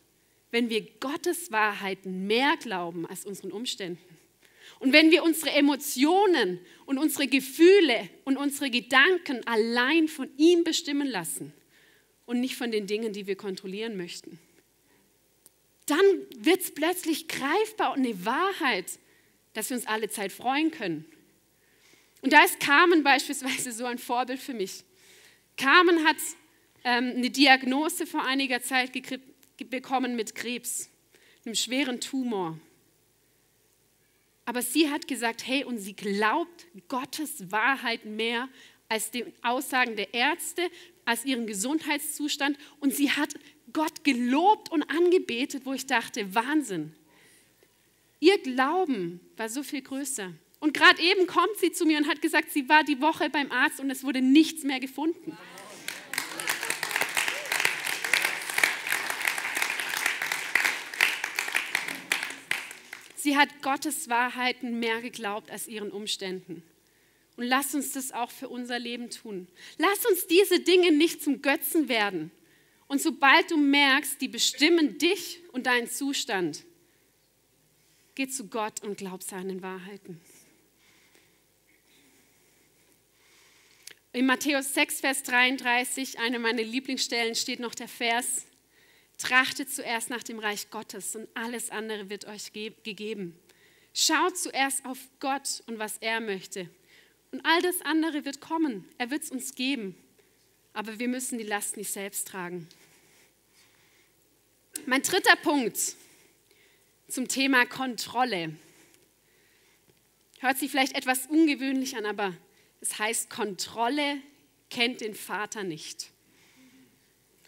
wenn 0.51 0.69
wir 0.69 0.81
Gottes 0.99 1.51
Wahrheiten 1.51 2.27
mehr 2.27 2.55
glauben 2.57 3.07
als 3.07 3.25
unseren 3.25 3.51
Umständen. 3.51 4.01
Und 4.79 4.93
wenn 4.93 5.11
wir 5.11 5.23
unsere 5.23 5.51
Emotionen 5.51 6.59
und 6.85 6.97
unsere 6.97 7.27
Gefühle 7.27 8.09
und 8.25 8.37
unsere 8.37 8.69
Gedanken 8.69 9.45
allein 9.47 10.07
von 10.07 10.29
ihm 10.37 10.63
bestimmen 10.63 11.07
lassen 11.07 11.53
und 12.25 12.39
nicht 12.39 12.55
von 12.55 12.71
den 12.71 12.87
Dingen, 12.87 13.13
die 13.13 13.27
wir 13.27 13.35
kontrollieren 13.35 13.97
möchten, 13.97 14.39
dann 15.87 16.05
wird 16.37 16.61
es 16.61 16.73
plötzlich 16.73 17.27
greifbar 17.27 17.93
und 17.93 18.05
eine 18.05 18.25
Wahrheit, 18.25 18.85
dass 19.53 19.69
wir 19.69 19.77
uns 19.77 19.87
alle 19.87 20.09
Zeit 20.09 20.31
freuen 20.31 20.69
können. 20.69 21.05
Und 22.21 22.33
da 22.33 22.43
ist 22.43 22.59
Carmen 22.59 23.03
beispielsweise 23.03 23.71
so 23.71 23.85
ein 23.85 23.97
Vorbild 23.97 24.39
für 24.39 24.53
mich. 24.53 24.83
Carmen 25.55 26.05
hat 26.05 26.17
ähm, 26.83 27.13
eine 27.15 27.29
Diagnose 27.29 28.05
vor 28.05 28.25
einiger 28.25 28.61
Zeit 28.61 28.91
bekommen 29.69 30.15
mit 30.15 30.35
Krebs, 30.35 30.89
einem 31.45 31.55
schweren 31.55 31.99
Tumor. 31.99 32.59
Aber 34.47 34.61
sie 34.61 34.89
hat 34.89 35.09
gesagt, 35.09 35.45
hey, 35.45 35.65
und 35.65 35.77
sie 35.77 35.93
glaubt 35.93 36.67
Gottes 36.87 37.51
Wahrheit 37.51 38.05
mehr 38.05 38.47
als 38.87 39.11
die 39.11 39.25
Aussagen 39.41 39.97
der 39.97 40.13
Ärzte, 40.13 40.61
als 41.03 41.25
ihren 41.25 41.47
Gesundheitszustand. 41.47 42.57
Und 42.79 42.95
sie 42.95 43.11
hat 43.11 43.33
Gott 43.73 44.05
gelobt 44.05 44.71
und 44.71 44.83
angebetet, 44.83 45.65
wo 45.65 45.73
ich 45.73 45.85
dachte, 45.85 46.33
Wahnsinn. 46.33 46.95
Ihr 48.21 48.37
Glauben 48.37 49.19
war 49.35 49.49
so 49.49 49.63
viel 49.63 49.81
größer. 49.81 50.31
Und 50.61 50.73
gerade 50.73 51.01
eben 51.01 51.27
kommt 51.27 51.57
sie 51.59 51.73
zu 51.73 51.85
mir 51.85 51.97
und 51.97 52.07
hat 52.07 52.21
gesagt, 52.21 52.49
sie 52.53 52.69
war 52.69 52.85
die 52.85 53.01
Woche 53.01 53.29
beim 53.29 53.51
Arzt 53.51 53.81
und 53.81 53.91
es 53.91 54.05
wurde 54.05 54.21
nichts 54.21 54.63
mehr 54.63 54.79
gefunden. 54.79 55.37
Sie 63.27 63.35
hat 63.35 63.61
Gottes 63.61 64.07
Wahrheiten 64.07 64.79
mehr 64.79 65.01
geglaubt 65.01 65.51
als 65.51 65.67
ihren 65.67 65.91
Umständen. 65.91 66.63
Und 67.35 67.43
lass 67.43 67.75
uns 67.75 67.91
das 67.91 68.13
auch 68.13 68.31
für 68.31 68.47
unser 68.47 68.79
Leben 68.79 69.09
tun. 69.09 69.49
Lass 69.77 70.05
uns 70.05 70.27
diese 70.27 70.61
Dinge 70.61 70.93
nicht 70.93 71.21
zum 71.21 71.41
Götzen 71.41 71.89
werden. 71.89 72.31
Und 72.87 73.01
sobald 73.01 73.51
du 73.51 73.57
merkst, 73.57 74.21
die 74.21 74.29
bestimmen 74.29 74.97
dich 74.97 75.41
und 75.51 75.65
deinen 75.65 75.89
Zustand, 75.89 76.63
geh 78.15 78.29
zu 78.29 78.47
Gott 78.47 78.81
und 78.81 78.97
glaub 78.97 79.23
seinen 79.23 79.61
Wahrheiten. 79.61 80.21
In 84.13 84.25
Matthäus 84.25 84.73
6, 84.73 85.01
Vers 85.01 85.23
33, 85.23 86.17
eine 86.19 86.39
meiner 86.39 86.63
Lieblingsstellen, 86.63 87.35
steht 87.35 87.59
noch 87.59 87.75
der 87.75 87.89
Vers, 87.89 88.45
Trachtet 89.17 89.71
zuerst 89.71 90.09
nach 90.09 90.23
dem 90.23 90.39
Reich 90.39 90.69
Gottes 90.69 91.15
und 91.15 91.27
alles 91.33 91.71
andere 91.71 92.09
wird 92.09 92.25
euch 92.25 92.53
gegeben. 92.53 93.37
Schaut 93.93 94.37
zuerst 94.37 94.85
auf 94.85 94.99
Gott 95.19 95.63
und 95.65 95.79
was 95.79 95.97
er 95.97 96.19
möchte. 96.19 96.69
Und 97.31 97.43
all 97.45 97.61
das 97.61 97.81
andere 97.81 98.25
wird 98.25 98.41
kommen. 98.41 98.87
Er 98.97 99.09
wird 99.09 99.23
es 99.23 99.31
uns 99.31 99.55
geben. 99.55 99.95
Aber 100.73 100.99
wir 100.99 101.07
müssen 101.07 101.39
die 101.39 101.43
Last 101.43 101.77
nicht 101.77 101.91
selbst 101.91 102.27
tragen. 102.27 102.67
Mein 104.85 105.01
dritter 105.01 105.35
Punkt 105.37 105.77
zum 107.07 107.27
Thema 107.27 107.65
Kontrolle. 107.65 108.55
Hört 110.39 110.59
sich 110.59 110.69
vielleicht 110.69 110.95
etwas 110.95 111.25
ungewöhnlich 111.25 111.97
an, 111.97 112.05
aber 112.05 112.33
es 112.79 112.99
heißt, 112.99 113.29
Kontrolle 113.31 114.21
kennt 114.69 115.01
den 115.01 115.15
Vater 115.15 115.63
nicht. 115.63 116.11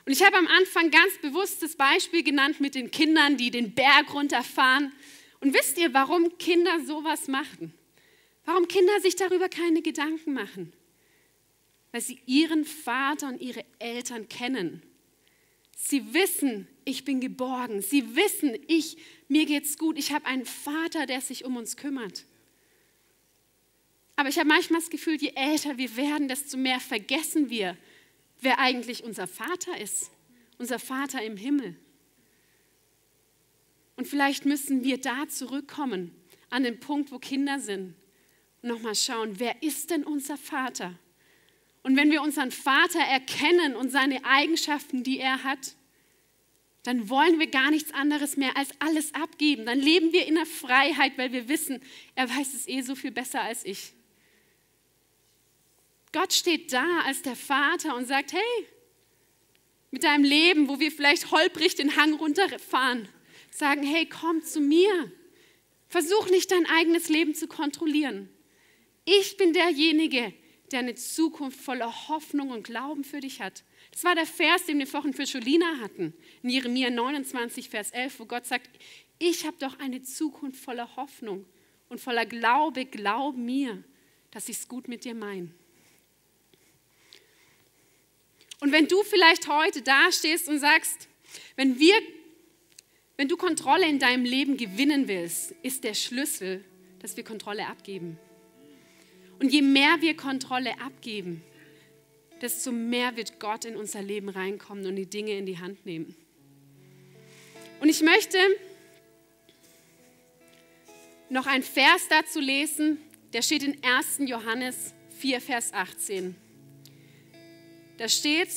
Und 0.10 0.14
ich 0.14 0.24
habe 0.24 0.38
am 0.38 0.48
Anfang 0.48 0.90
ganz 0.90 1.20
bewusst 1.22 1.62
das 1.62 1.76
Beispiel 1.76 2.24
genannt 2.24 2.60
mit 2.60 2.74
den 2.74 2.90
Kindern, 2.90 3.38
die 3.38 3.52
den 3.52 3.76
Berg 3.76 4.12
runterfahren. 4.12 4.92
Und 5.40 5.54
wisst 5.54 5.78
ihr, 5.78 5.94
warum 5.94 6.36
Kinder 6.40 6.84
sowas 6.84 7.28
machen? 7.28 7.76
Warum 8.44 8.68
Kinder 8.68 9.00
sich 9.02 9.16
darüber 9.16 9.50
keine 9.50 9.84
Gedanken 9.84 10.34
machen? 10.34 10.74
Weil 11.92 12.02
sie 12.02 12.18
ihren 12.26 12.66
Vater 12.66 13.28
und 13.28 13.40
ihre 13.40 13.64
Eltern 13.78 14.28
kennen. 14.28 14.82
Sie 15.78 16.12
wissen, 16.12 16.68
ich 16.86 17.06
bin 17.06 17.22
geborgen. 17.22 17.84
Sie 17.84 18.16
wissen, 18.16 18.58
ich, 18.66 18.98
mir 19.28 19.46
geht's 19.46 19.78
gut. 19.78 19.96
Ich 19.96 20.12
habe 20.12 20.26
einen 20.26 20.48
Vater, 20.48 21.06
der 21.06 21.22
sich 21.22 21.46
um 21.46 21.56
uns 21.56 21.78
kümmert. 21.78 22.26
Aber 24.16 24.30
ich 24.30 24.40
habe 24.40 24.50
manchmal 24.50 24.80
das 24.80 24.90
Gefühl, 24.90 25.18
je 25.22 25.34
älter 25.36 25.78
wir 25.78 25.96
werden, 25.96 26.28
desto 26.28 26.58
mehr 26.58 26.80
vergessen 26.80 27.52
wir, 27.52 27.78
wer 28.42 28.60
eigentlich 28.60 29.04
unser 29.04 29.28
Vater 29.28 29.80
ist, 29.80 30.12
unser 30.58 30.80
Vater 30.80 31.24
im 31.24 31.38
Himmel. 31.38 31.76
Und 33.96 34.08
vielleicht 34.08 34.46
müssen 34.46 34.84
wir 34.84 35.00
da 35.00 35.28
zurückkommen, 35.28 36.16
an 36.50 36.64
den 36.64 36.80
Punkt, 36.80 37.12
wo 37.12 37.20
Kinder 37.20 37.60
sind, 37.60 37.96
und 38.62 38.70
nochmal 38.70 38.96
schauen, 38.96 39.40
wer 39.40 39.62
ist 39.64 39.90
denn 39.90 40.04
unser 40.04 40.38
Vater? 40.38 40.94
Und 41.84 41.96
wenn 41.96 42.12
wir 42.12 42.22
unseren 42.22 42.52
Vater 42.52 43.00
erkennen 43.00 43.76
und 43.76 43.90
seine 43.90 44.26
Eigenschaften, 44.26 45.04
die 45.04 45.20
er 45.20 45.44
hat, 45.44 45.76
dann 46.84 47.10
wollen 47.10 47.40
wir 47.40 47.48
gar 47.48 47.72
nichts 47.72 47.94
anderes 47.94 48.38
mehr 48.38 48.56
als 48.58 48.70
alles 48.80 49.14
abgeben. 49.14 49.66
Dann 49.66 49.80
leben 49.80 50.12
wir 50.14 50.26
in 50.26 50.36
der 50.36 50.46
Freiheit, 50.46 51.18
weil 51.18 51.32
wir 51.32 51.48
wissen, 51.48 51.82
er 52.16 52.30
weiß 52.30 52.54
es 52.54 52.68
eh 52.68 52.82
so 52.82 52.96
viel 52.96 53.12
besser 53.12 53.42
als 53.42 53.66
ich. 53.66 53.94
Gott 56.12 56.34
steht 56.34 56.74
da 56.74 57.02
als 57.06 57.22
der 57.22 57.36
Vater 57.36 57.96
und 57.96 58.08
sagt, 58.08 58.34
hey, 58.34 58.68
mit 59.92 60.04
deinem 60.04 60.24
Leben, 60.24 60.68
wo 60.68 60.80
wir 60.80 60.92
vielleicht 60.92 61.32
holprig 61.32 61.76
den 61.76 61.96
Hang 61.96 62.14
runterfahren, 62.14 63.08
sagen, 63.52 63.84
hey, 63.84 64.08
komm 64.08 64.44
zu 64.44 64.60
mir. 64.60 65.12
Versuch 65.88 66.30
nicht 66.30 66.52
dein 66.52 66.68
eigenes 66.68 67.10
Leben 67.10 67.34
zu 67.34 67.48
kontrollieren. 67.48 68.30
Ich 69.06 69.38
bin 69.38 69.54
derjenige, 69.54 70.34
der 70.72 70.80
eine 70.80 70.94
Zukunft 70.94 71.60
voller 71.60 72.08
Hoffnung 72.10 72.52
und 72.52 72.64
Glauben 72.64 73.04
für 73.04 73.20
dich 73.20 73.42
hat. 73.42 73.64
Das 73.92 74.04
war 74.04 74.14
der 74.14 74.28
Vers, 74.28 74.66
den 74.66 74.78
wir 74.78 74.86
vorhin 74.86 75.14
für 75.14 75.24
Jolina 75.24 75.80
hatten, 75.80 76.14
in 76.44 76.50
Jeremia 76.50 76.92
29, 76.92 77.70
Vers 77.70 77.90
11, 77.92 78.20
wo 78.20 78.26
Gott 78.26 78.46
sagt, 78.46 78.70
ich 79.18 79.46
habe 79.46 79.58
doch 79.60 79.80
eine 79.80 80.04
Zukunft 80.04 80.64
voller 80.64 80.96
Hoffnung 80.96 81.46
und 81.90 82.00
voller 82.00 82.26
Glaube, 82.26 82.86
glaub 82.86 83.36
mir, 83.36 83.84
dass 84.30 84.48
ich 84.48 84.58
es 84.58 84.68
gut 84.68 84.88
mit 84.88 85.06
dir 85.06 85.16
meine. 85.16 85.50
Und 88.60 88.72
wenn 88.72 88.88
du 88.88 89.04
vielleicht 89.04 89.48
heute 89.48 89.82
dastehst 89.82 90.50
und 90.50 90.60
sagst, 90.60 91.08
wenn, 91.56 91.80
wir, 91.80 91.96
wenn 93.18 93.28
du 93.28 93.38
Kontrolle 93.38 93.88
in 93.88 94.00
deinem 94.00 94.26
Leben 94.26 94.58
gewinnen 94.58 95.08
willst, 95.08 95.54
ist 95.64 95.84
der 95.84 95.94
Schlüssel, 95.94 96.64
dass 97.00 97.16
wir 97.16 97.24
Kontrolle 97.24 97.68
abgeben. 97.68 98.18
Und 99.40 99.50
je 99.50 99.62
mehr 99.62 100.02
wir 100.02 100.16
Kontrolle 100.18 100.80
abgeben, 100.82 101.42
desto 102.42 102.72
mehr 102.72 103.16
wird 103.16 103.40
Gott 103.40 103.66
in 103.66 103.76
unser 103.76 104.02
Leben 104.02 104.30
reinkommen 104.30 104.86
und 104.86 104.96
die 104.96 105.06
Dinge 105.06 105.38
in 105.38 105.46
die 105.46 105.60
Hand 105.60 105.86
nehmen. 105.86 106.16
Und 107.80 107.88
ich 107.88 108.02
möchte 108.02 108.38
noch 111.30 111.48
einen 111.48 111.64
Vers 111.64 112.08
dazu 112.10 112.40
lesen, 112.40 112.98
der 113.32 113.42
steht 113.42 113.64
in 113.64 113.78
1. 113.84 114.20
Johannes 114.30 114.94
4, 115.20 115.40
Vers 115.40 115.74
18. 115.74 116.36
Da 118.00 118.08
steht, 118.08 118.48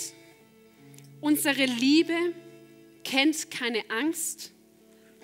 unsere 1.21 1.65
Liebe 1.65 2.17
kennt 3.03 3.51
keine 3.51 3.83
Angst 3.91 4.53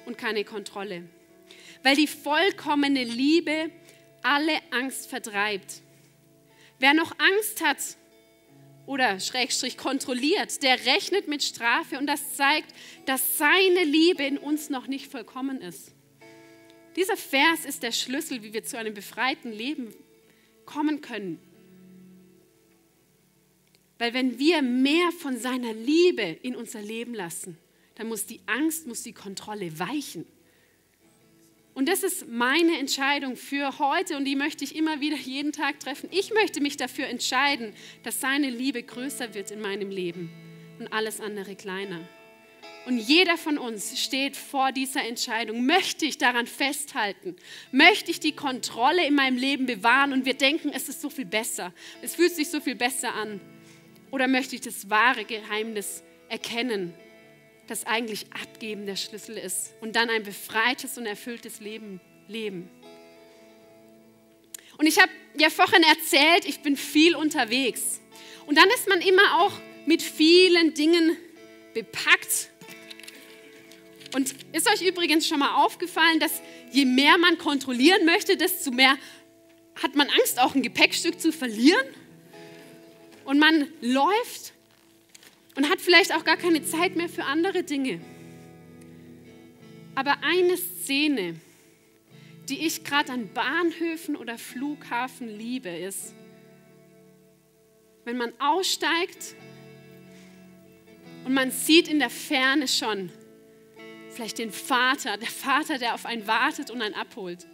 und 0.07 0.19
keine 0.19 0.43
Kontrolle, 0.43 1.09
weil 1.85 1.95
die 1.95 2.09
vollkommene 2.09 3.05
Liebe 3.05 3.71
alle 4.25 4.55
Angst 4.73 5.09
vertreibt. 5.09 5.83
Wer 6.81 6.95
noch 6.95 7.13
Angst 7.17 7.65
hat 7.65 7.79
oder 8.87 9.21
Schrägstrich 9.21 9.77
kontrolliert, 9.77 10.65
der 10.65 10.85
rechnet 10.85 11.29
mit 11.29 11.45
Strafe 11.45 11.97
und 11.97 12.09
das 12.09 12.35
zeigt, 12.35 12.75
dass 13.07 13.39
seine 13.39 13.85
Liebe 13.85 14.25
in 14.25 14.37
uns 14.37 14.69
noch 14.69 14.89
nicht 14.89 15.13
vollkommen 15.13 15.61
ist. 15.61 15.93
Dieser 16.97 17.17
Vers 17.17 17.65
ist 17.65 17.85
der 17.85 17.93
Schlüssel, 17.93 18.43
wie 18.43 18.53
wir 18.53 18.65
zu 18.65 18.79
einem 18.79 18.95
befreiten 18.95 19.53
Leben 19.53 19.95
kommen 20.65 21.03
können. 21.03 21.39
Weil 23.99 24.15
wenn 24.15 24.39
wir 24.39 24.63
mehr 24.63 25.11
von 25.13 25.37
seiner 25.37 25.73
Liebe 25.73 26.23
in 26.43 26.55
unser 26.55 26.81
Leben 26.81 27.15
lassen, 27.15 27.59
dann 27.97 28.09
muss 28.09 28.27
die 28.27 28.41
Angst, 28.47 28.87
muss 28.87 29.03
die 29.03 29.13
Kontrolle 29.13 29.79
weichen. 29.79 30.25
Und 31.75 31.89
das 31.89 32.03
ist 32.03 32.29
meine 32.29 32.77
Entscheidung 32.79 33.37
für 33.37 33.79
heute 33.79 34.17
und 34.17 34.25
die 34.25 34.35
möchte 34.35 34.65
ich 34.65 34.75
immer 34.75 35.01
wieder 35.01 35.17
jeden 35.17 35.53
Tag 35.53 35.79
treffen. 35.79 36.09
Ich 36.13 36.33
möchte 36.33 36.61
mich 36.61 36.77
dafür 36.77 37.07
entscheiden, 37.07 37.73
dass 38.03 38.21
seine 38.21 38.51
Liebe 38.51 38.83
größer 38.83 39.35
wird 39.35 39.53
in 39.53 39.61
meinem 39.61 39.91
Leben 39.91 40.31
und 40.81 40.93
alles 40.93 41.21
andere 41.21 41.55
kleiner. 41.55 42.01
Und 42.87 42.99
jeder 42.99 43.37
von 43.37 43.59
uns 43.59 44.03
steht 44.03 44.37
vor 44.37 44.73
dieser 44.73 45.05
Entscheidung. 45.05 45.67
Möchte 45.67 46.05
ich 46.05 46.19
daran 46.19 46.47
festhalten? 46.47 47.37
Möchte 47.71 48.11
ich 48.11 48.19
die 48.19 48.33
Kontrolle 48.33 49.07
in 49.07 49.15
meinem 49.15 49.37
Leben 49.37 49.67
bewahren 49.67 50.13
und 50.13 50.25
wir 50.25 50.35
denken, 50.35 50.71
es 50.75 50.89
ist 50.89 51.01
so 51.01 51.11
viel 51.11 51.27
besser, 51.27 51.73
es 52.03 52.15
fühlt 52.15 52.35
sich 52.35 52.49
so 52.49 52.61
viel 52.61 52.77
besser 52.77 53.15
an? 53.15 53.41
Oder 54.11 54.27
möchte 54.27 54.55
ich 54.55 54.61
das 54.62 54.88
wahre 54.90 55.25
Geheimnis 55.25 56.03
erkennen 56.29 56.94
das 57.68 57.87
eigentlich 57.87 58.27
Abgeben 58.33 58.87
der 58.87 58.97
Schlüssel 58.97 59.37
ist 59.37 59.75
und 59.81 59.94
dann 59.94 60.11
ein 60.11 60.23
befreites 60.23 60.99
und 60.99 61.07
erfülltes 61.07 61.61
Leben 61.61 62.01
leben. 62.27 62.71
Und 64.79 64.87
ich 64.87 64.99
habe 64.99 65.11
ja 65.38 65.51
vorhin 65.51 65.83
erzählt, 65.83 66.44
ich 66.47 66.61
bin 66.61 66.77
viel 66.77 67.14
unterwegs. 67.14 68.01
Und 68.47 68.57
dann 68.57 68.68
ist 68.71 68.88
man 68.88 69.01
immer 69.01 69.42
auch 69.42 69.53
mit 69.87 70.03
vielen 70.03 70.75
Dingen 70.75 71.16
bepackt. 71.75 72.51
Und 74.14 74.35
ist 74.53 74.71
euch 74.71 74.87
übrigens 74.87 75.27
schon 75.27 75.40
mal 75.40 75.62
aufgefallen, 75.64 76.21
dass 76.21 76.40
je 76.73 76.85
mehr 76.85 77.18
man 77.18 77.37
kontrollieren 77.38 78.07
möchte, 78.07 78.37
desto 78.37 78.71
mehr 78.71 78.97
hat 79.83 79.94
man 79.94 80.09
Angst, 80.09 80.40
auch 80.40 80.55
ein 80.55 80.62
Gepäckstück 80.62 81.21
zu 81.21 81.33
verlieren? 81.33 81.87
Und 83.29 83.38
man 83.38 83.71
läuft 83.83 84.55
und 85.55 85.69
hat 85.69 85.83
vielleicht 85.83 86.14
auch 86.14 86.25
gar 86.25 86.38
keine 86.38 86.64
Zeit 86.64 86.97
mehr 86.97 87.11
für 87.11 87.25
andere 87.25 87.62
Dinge. 87.62 88.01
Aber 89.95 90.17
eine 90.23 90.57
Szene, 90.57 91.35
die 92.49 92.64
ich 92.67 92.85
gerade 92.85 93.12
an 93.12 93.29
Bahnhöfen 93.35 94.17
oder 94.17 94.38
Flughafen 94.38 95.29
liebe, 95.29 95.69
ist, 95.69 96.14
wenn 98.07 98.17
man 98.17 98.33
aussteigt 98.38 99.35
und 101.27 101.35
man 101.35 101.51
sieht 101.51 101.88
in 101.88 101.99
der 101.99 102.09
Ferne 102.09 102.67
schon 102.67 103.12
vielleicht 104.09 104.38
den 104.38 104.53
Vater, 104.53 105.19
der 105.19 105.29
Vater, 105.29 105.77
der 105.77 105.93
auf 105.93 106.07
einen 106.07 106.27
wartet 106.27 106.71
und 106.71 106.81
einen 106.81 106.95
abholt. 106.95 107.47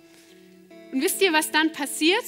Und 0.92 1.02
wisst 1.02 1.20
ihr, 1.20 1.32
was 1.32 1.50
dann 1.50 1.72
passiert? 1.72 2.24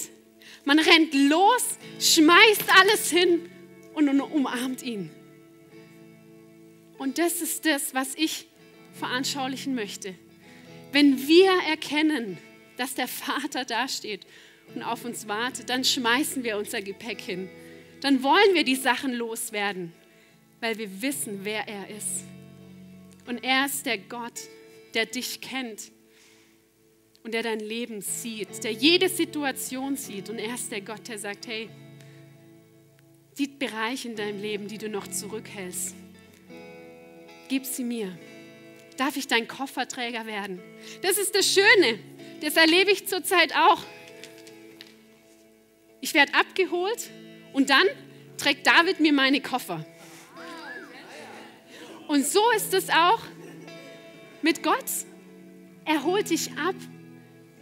Man 0.67 0.81
rennt 0.81 1.15
los, 1.15 1.79
schmeißt 2.01 2.65
alles 2.81 3.09
hin 3.09 3.49
und 3.95 4.21
umarmt 4.21 4.83
ihn. 4.83 5.11
Und 6.99 7.19
das 7.19 7.41
ist 7.41 7.65
das, 7.65 7.95
was 7.95 8.17
ich 8.17 8.49
veranschaulichen 8.93 9.77
möchte. 9.77 10.17
Wenn 10.91 11.29
wir 11.29 11.53
erkennen, 11.69 12.39
dass 12.79 12.97
der 12.97 13.07
Vater 13.07 13.65
dasteht 13.65 14.27
und 14.75 14.83
auf 14.83 15.05
uns 15.05 15.29
wartet, 15.29 15.71
dann 15.71 15.85
schmeißen 15.85 16.43
wir 16.43 16.59
unser 16.59 16.83
Gepäck 16.83 17.21
hin. 17.21 17.49
Dann 18.01 18.25
wollen 18.25 18.55
wir 18.55 18.65
die 18.65 18.75
Sachen 18.75 19.15
loswerden, 19.15 19.93
weil 20.59 20.79
wir 20.79 21.01
wissen, 21.01 21.45
wer 21.45 21.69
er 21.69 21.97
ist. 21.97 22.25
Und 23.29 23.45
er 23.45 23.67
ist 23.67 23.87
der 23.87 23.99
Gott, 23.99 24.41
der 24.95 25.07
dich 25.07 25.41
kennt 25.41 25.93
und 27.27 27.33
der 27.33 27.43
dein 27.43 27.59
Leben 27.59 28.03
sieht, 28.03 28.63
der 28.63 28.71
jede 28.71 29.09
Situation 29.09 29.97
sieht. 29.97 30.31
Und 30.31 30.39
er 30.39 30.55
ist 30.55 30.71
der 30.71 30.81
Gott, 30.81 31.09
der 31.09 31.19
sagt, 31.19 31.49
hey, 31.49 31.69
die 33.37 33.49
Bereiche 33.49 34.07
in 34.07 34.15
deinem 34.15 34.41
Leben, 34.41 34.69
die 34.69 34.79
du 34.79 34.89
noch 34.89 35.09
zurückhältst, 35.09 35.97
gib 37.49 37.65
sie 37.65 37.83
mir. 37.83 38.17
Darf 38.97 39.17
ich 39.17 39.27
dein 39.27 39.49
Kofferträger 39.49 40.25
werden? 40.25 40.63
Das 41.03 41.19
ist 41.19 41.35
das 41.35 41.53
Schöne. 41.53 41.99
Das 42.43 42.55
erlebe 42.55 42.93
ich 42.93 43.09
zurzeit 43.09 43.53
auch. 43.57 43.83
Ich 46.01 46.15
werde 46.15 46.33
abgeholt 46.35 47.11
und 47.53 47.71
dann 47.71 47.87
trägt 48.39 48.69
David 48.69 49.01
mir 49.01 49.13
meine 49.13 49.41
Koffer. 49.41 49.85
Und 52.07 52.25
so 52.25 52.53
ist 52.55 52.73
es 52.73 52.89
auch 52.89 53.21
mit 54.43 54.63
Gott. 54.63 54.85
Er 55.85 56.05
holt 56.05 56.31
dich 56.31 56.53
ab 56.53 56.77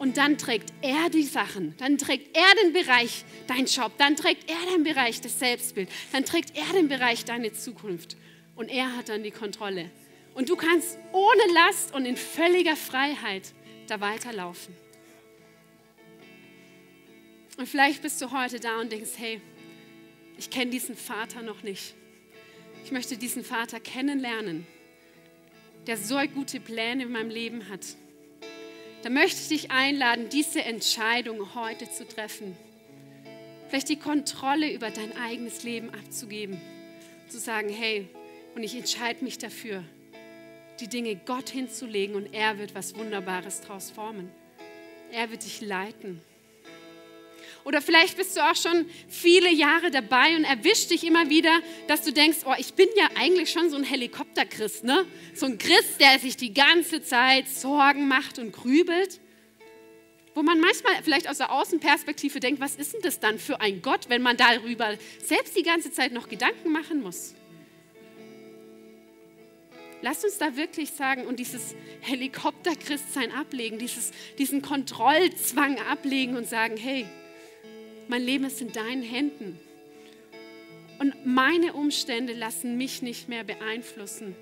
und 0.05 0.19
dann 0.19 0.37
trägt 0.37 0.71
er 0.83 1.09
die 1.09 1.23
Sachen. 1.23 1.75
Dann 1.79 1.97
trägt 1.97 2.37
er 2.37 2.63
den 2.63 2.75
Bereich 2.75 3.25
dein 3.47 3.65
Job. 3.65 3.93
Dann 3.97 4.17
trägt 4.17 4.51
er 4.51 4.75
den 4.75 4.85
Bereich 4.85 5.23
das 5.23 5.39
Selbstbild. 5.39 5.89
Dann 6.13 6.27
trägt 6.27 6.55
er 6.55 6.71
den 6.75 6.89
Bereich 6.89 7.25
deine 7.25 7.55
Zukunft 7.55 8.19
und 8.55 8.69
er 8.69 8.95
hat 8.95 9.09
dann 9.09 9.23
die 9.23 9.31
Kontrolle. 9.31 9.91
Und 10.35 10.51
du 10.51 10.57
kannst 10.57 10.99
ohne 11.13 11.55
Last 11.55 11.95
und 11.95 12.05
in 12.05 12.19
völliger 12.19 12.77
Freiheit 12.77 13.55
da 13.87 13.99
weiterlaufen. 13.99 14.75
Und 17.57 17.67
vielleicht 17.67 18.03
bist 18.03 18.21
du 18.21 18.31
heute 18.31 18.61
da 18.61 18.83
und 18.83 18.93
denkst, 18.93 19.13
hey, 19.17 19.41
ich 20.37 20.51
kenne 20.51 20.71
diesen 20.71 20.97
Vater 20.97 21.41
noch 21.41 21.63
nicht. 21.63 21.95
Ich 22.85 22.93
möchte 22.93 23.17
diesen 23.17 23.43
Vater 23.43 23.81
kennenlernen, 23.81 24.67
der 25.87 25.97
so 25.97 26.19
gute 26.35 26.61
Pläne 26.61 27.05
in 27.05 27.13
meinem 27.13 27.31
Leben 27.31 27.71
hat. 27.71 27.97
Da 29.05 29.11
möchte 29.11 29.39
ich 29.43 29.49
dich 29.49 29.71
einladen, 29.71 30.31
diese 30.31 30.63
Entscheidung 30.63 31.55
heute 31.55 31.91
zu 31.91 32.09
treffen. 32.09 32.57
Vielleicht 33.69 33.91
die 33.91 33.99
Kontrolle 33.99 34.73
über 34.73 34.91
dein 34.91 35.15
eigenes 35.19 35.63
Leben 35.63 35.91
abzugeben. 35.91 36.59
Zu 37.29 37.39
sagen, 37.39 37.69
hey, 37.69 38.09
und 38.55 38.63
ich 38.63 38.75
entscheide 38.75 39.23
mich 39.23 39.37
dafür, 39.37 39.85
die 40.81 40.89
Dinge 40.89 41.17
Gott 41.17 41.51
hinzulegen 41.51 42.17
und 42.17 42.33
er 42.33 42.59
wird 42.59 42.75
was 42.75 42.97
Wunderbares 42.97 43.61
daraus 43.61 43.91
formen. 43.91 44.31
Er 45.13 45.31
wird 45.31 45.45
dich 45.45 45.61
leiten. 45.61 46.23
Oder 47.65 47.81
vielleicht 47.81 48.19
bist 48.19 48.37
du 48.37 48.41
auch 48.41 48.57
schon 48.57 48.87
viele 49.09 49.51
Jahre 49.51 49.91
dabei 49.91 50.37
und 50.37 50.45
erwischt 50.45 50.91
dich 50.91 51.03
immer 51.03 51.31
wieder, 51.31 51.61
dass 51.89 52.03
du 52.03 52.13
denkst, 52.13 52.39
oh, 52.45 52.55
ich 52.59 52.75
bin 52.75 52.89
ja 52.95 53.09
eigentlich 53.17 53.51
schon 53.51 53.71
so 53.71 53.77
ein 53.77 53.85
Helikopterchrist, 53.85 54.85
ne? 54.85 55.07
So 55.35 55.47
ein 55.47 55.57
Christ, 55.57 55.99
der 55.99 56.19
sich 56.19 56.37
die 56.37 56.53
ganze 56.53 57.03
Zeit 57.03 57.49
Sorgen 57.49 58.07
macht 58.07 58.39
und 58.39 58.53
grübelt. 58.53 59.19
Wo 60.35 60.43
man 60.43 60.61
manchmal 60.61 60.95
vielleicht 61.03 61.29
aus 61.29 61.39
der 61.39 61.53
Außenperspektive 61.53 62.39
denkt, 62.39 62.61
was 62.61 62.75
ist 62.77 62.93
denn 62.93 63.01
das 63.03 63.19
dann 63.19 63.39
für 63.39 63.61
ein 63.61 63.81
Gott, 63.81 64.09
wenn 64.09 64.21
man 64.21 64.37
darüber 64.37 64.95
selbst 65.25 65.57
die 65.57 65.63
ganze 65.63 65.91
Zeit 65.91 66.13
noch 66.13 66.29
Gedanken 66.29 66.71
machen 66.71 67.03
muss? 67.03 67.35
Lass 70.03 70.23
uns 70.23 70.37
da 70.37 70.55
wirklich 70.55 70.91
sagen 70.91 71.27
und 71.27 71.39
dieses 71.39 71.75
Helikopter-Christsein 72.03 73.33
ablegen, 73.33 73.79
dieses, 73.79 74.11
diesen 74.37 74.61
Kontrollzwang 74.61 75.79
ablegen 75.79 76.37
und 76.37 76.47
sagen, 76.47 76.77
hey, 76.77 77.07
mein 78.09 78.23
Leben 78.23 78.45
ist 78.45 78.61
in 78.61 78.73
deinen 78.73 79.03
Händen. 79.03 79.59
Und 80.99 81.27
meine 81.27 81.73
Umstände 81.73 82.33
lassen 82.33 82.77
mich 82.77 83.03
nicht 83.03 83.29
mehr 83.29 83.45
beeinflussen, 83.45 84.35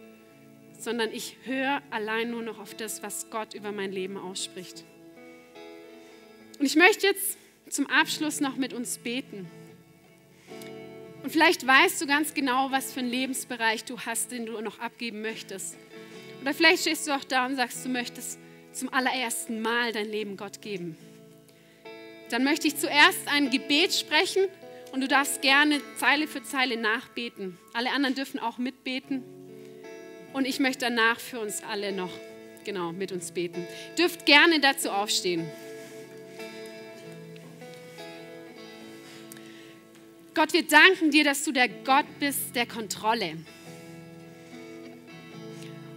sondern 0.79 1.11
ich 1.13 1.37
höre 1.45 1.83
allein 1.91 2.31
nur 2.31 2.43
noch 2.43 2.59
auf 2.59 2.75
das, 2.75 3.03
was 3.03 3.31
Gott 3.31 3.55
über 3.55 3.73
mein 3.73 3.93
Leben 3.93 4.17
ausspricht. 4.17 4.85
Und 6.59 6.67
ich 6.67 6.77
möchte 6.77 7.07
jetzt 7.07 7.39
zum 7.69 7.87
Abschluss 7.87 8.41
noch 8.41 8.57
mit 8.57 8.73
uns 8.75 8.99
beten. 8.99 9.49
Und 11.23 11.31
vielleicht 11.31 11.67
weißt 11.67 12.03
du 12.03 12.07
ganz 12.07 12.35
genau, 12.35 12.71
was 12.71 12.93
für 12.93 13.01
einen 13.01 13.11
Lebensbereich 13.11 13.85
du 13.85 13.99
hast, 14.01 14.33
den 14.33 14.47
du 14.47 14.61
noch 14.61 14.81
abgeben 14.81 15.23
möchtest. 15.23 15.77
Oder 16.41 16.53
vielleicht 16.53 16.83
stehst 16.83 17.07
du 17.07 17.13
auch 17.13 17.25
da 17.25 17.47
und 17.47 17.57
sagst, 17.57 17.85
du 17.85 17.89
möchtest 17.89 18.39
zum 18.73 18.93
allerersten 18.93 19.63
Mal 19.63 19.93
dein 19.93 20.09
Leben 20.09 20.37
Gott 20.37 20.61
geben. 20.61 20.97
Dann 22.33 22.45
möchte 22.45 22.67
ich 22.67 22.79
zuerst 22.79 23.29
ein 23.29 23.51
Gebet 23.51 23.93
sprechen 23.93 24.45
und 24.91 25.03
du 25.03 25.07
darfst 25.07 25.43
gerne 25.43 25.83
Zeile 25.99 26.27
für 26.27 26.43
Zeile 26.43 26.79
nachbeten. 26.79 27.59
Alle 27.75 27.91
anderen 27.91 28.15
dürfen 28.15 28.41
auch 28.41 28.57
mitbeten. 28.57 29.23
Und 30.33 30.47
ich 30.47 30.59
möchte 30.59 30.87
danach 30.87 31.21
für 31.21 31.41
uns 31.41 31.63
alle 31.63 31.93
noch 31.93 32.09
genau 32.65 32.93
mit 32.93 33.13
uns 33.13 33.33
beten. 33.33 33.67
Dürft 33.99 34.25
gerne 34.25 34.61
dazu 34.61 34.89
aufstehen. 34.89 35.47
Gott, 40.33 40.55
wir 40.55 40.67
danken 40.67 41.11
dir, 41.11 41.25
dass 41.25 41.45
du 41.45 41.53
der 41.53 41.69
Gott 41.69 42.07
bist 42.19 42.57
der 42.57 42.65
Kontrolle. 42.65 43.37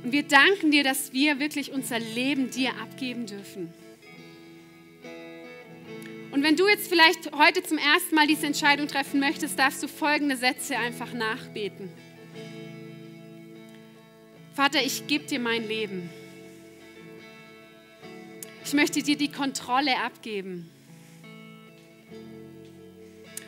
Und 0.03 0.11
wir 0.11 0.23
danken 0.23 0.71
dir, 0.71 0.83
dass 0.83 1.13
wir 1.13 1.39
wirklich 1.39 1.71
unser 1.71 1.99
Leben 1.99 2.51
dir 2.51 2.71
abgeben 2.81 3.25
dürfen. 3.25 3.73
Und 6.35 6.43
wenn 6.43 6.57
du 6.57 6.67
jetzt 6.67 6.89
vielleicht 6.89 7.31
heute 7.31 7.63
zum 7.63 7.77
ersten 7.77 8.13
Mal 8.13 8.27
diese 8.27 8.45
Entscheidung 8.45 8.89
treffen 8.89 9.21
möchtest, 9.21 9.57
darfst 9.57 9.81
du 9.81 9.87
folgende 9.87 10.35
Sätze 10.35 10.75
einfach 10.75 11.13
nachbeten. 11.13 11.89
Vater, 14.53 14.83
ich 14.83 15.07
gebe 15.07 15.23
dir 15.23 15.39
mein 15.39 15.65
Leben. 15.65 16.09
Ich 18.65 18.73
möchte 18.73 19.01
dir 19.01 19.15
die 19.15 19.31
Kontrolle 19.31 19.97
abgeben. 19.97 20.69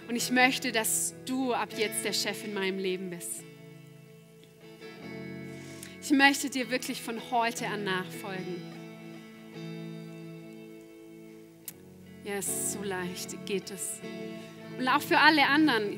Und 0.08 0.16
ich 0.16 0.32
möchte, 0.32 0.72
dass 0.72 1.14
du 1.26 1.54
ab 1.54 1.74
jetzt 1.78 2.06
der 2.06 2.14
Chef 2.14 2.46
in 2.46 2.54
meinem 2.54 2.80
Leben 2.80 3.10
bist. 3.10 3.44
Ich 6.02 6.12
möchte 6.12 6.50
dir 6.50 6.72
wirklich 6.72 7.02
von 7.02 7.20
heute 7.32 7.68
an 7.68 7.84
nachfolgen. 7.84 8.77
Ja, 12.28 12.34
es 12.40 12.48
ist 12.50 12.74
so 12.74 12.84
leicht, 12.84 13.46
geht 13.46 13.72
es. 13.72 14.02
Und 14.78 14.86
auch 14.90 15.02
für 15.02 15.18
alle 15.18 15.48
anderen. 15.48 15.98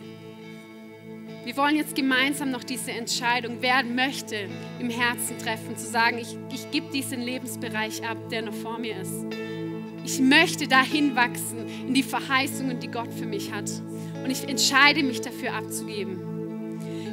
Wir 1.44 1.58
wollen 1.58 1.76
jetzt 1.76 1.96
gemeinsam 1.96 2.52
noch 2.52 2.64
diese 2.64 2.92
Entscheidung, 2.92 3.58
wer 3.62 3.84
möchte, 3.84 4.48
im 4.78 4.92
Herzen 4.92 5.40
treffen, 5.40 5.76
zu 5.76 5.88
sagen, 5.88 6.20
ich, 6.20 6.38
ich 6.54 6.70
gebe 6.70 6.92
diesen 6.92 7.22
Lebensbereich 7.22 8.08
ab, 8.08 8.18
der 8.30 8.44
noch 8.44 8.54
vor 8.54 8.78
mir 8.78 9.02
ist. 9.02 9.26
Ich 10.06 10.20
möchte 10.20 10.68
dahin 10.68 11.16
wachsen 11.16 11.68
in 11.88 11.96
die 11.96 12.04
Verheißungen, 12.04 12.80
die 12.80 12.90
Gott 12.90 13.12
für 13.12 13.26
mich 13.26 13.52
hat. 13.52 13.72
Und 14.24 14.30
ich 14.30 14.48
entscheide 14.48 15.02
mich 15.02 15.22
dafür 15.22 15.56
abzugeben. 15.56 16.29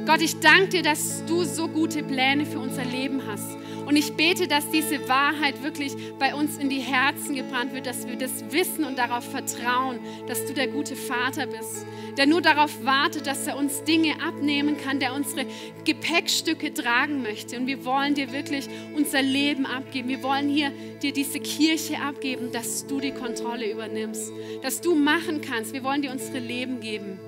Gott, 0.07 0.21
ich 0.21 0.39
danke 0.39 0.69
dir, 0.69 0.83
dass 0.83 1.25
du 1.25 1.43
so 1.43 1.67
gute 1.67 2.01
Pläne 2.01 2.45
für 2.45 2.59
unser 2.59 2.85
Leben 2.85 3.23
hast. 3.27 3.57
Und 3.85 3.97
ich 3.97 4.13
bete, 4.13 4.47
dass 4.47 4.69
diese 4.71 5.09
Wahrheit 5.09 5.61
wirklich 5.63 5.97
bei 6.17 6.33
uns 6.33 6.57
in 6.57 6.69
die 6.69 6.79
Herzen 6.79 7.35
gebrannt 7.35 7.73
wird, 7.73 7.87
dass 7.87 8.07
wir 8.07 8.15
das 8.15 8.45
wissen 8.51 8.85
und 8.85 8.97
darauf 8.97 9.29
vertrauen, 9.29 9.99
dass 10.25 10.45
du 10.45 10.53
der 10.53 10.69
gute 10.69 10.95
Vater 10.95 11.45
bist, 11.45 11.85
der 12.17 12.25
nur 12.25 12.41
darauf 12.41 12.85
wartet, 12.85 13.27
dass 13.27 13.47
er 13.47 13.57
uns 13.57 13.83
Dinge 13.83 14.13
abnehmen 14.25 14.77
kann, 14.77 15.01
der 15.01 15.13
unsere 15.13 15.45
Gepäckstücke 15.83 16.73
tragen 16.73 17.21
möchte. 17.21 17.57
Und 17.57 17.67
wir 17.67 17.83
wollen 17.83 18.15
dir 18.15 18.31
wirklich 18.31 18.69
unser 18.95 19.21
Leben 19.21 19.65
abgeben. 19.65 20.07
Wir 20.07 20.23
wollen 20.23 20.47
hier 20.47 20.71
dir 21.01 21.11
diese 21.11 21.41
Kirche 21.41 21.99
abgeben, 21.99 22.53
dass 22.53 22.87
du 22.87 23.01
die 23.01 23.11
Kontrolle 23.11 23.69
übernimmst, 23.69 24.31
dass 24.61 24.79
du 24.79 24.95
machen 24.95 25.41
kannst. 25.41 25.73
Wir 25.73 25.83
wollen 25.83 26.01
dir 26.01 26.11
unsere 26.11 26.39
Leben 26.39 26.79
geben, 26.79 27.19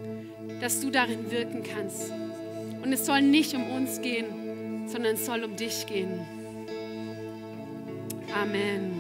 dass 0.62 0.80
du 0.80 0.90
darin 0.90 1.30
wirken 1.30 1.62
kannst. 1.62 2.14
Und 2.82 2.94
es 2.94 3.06
soll 3.06 3.22
nicht 3.22 3.54
um 3.56 3.70
uns 3.72 4.02
gehen, 4.02 4.88
sondern 4.88 5.16
es 5.16 5.26
soll 5.26 5.44
um 5.44 5.56
dich 5.56 5.86
gehen. 5.86 6.20
Amen. 8.34 8.99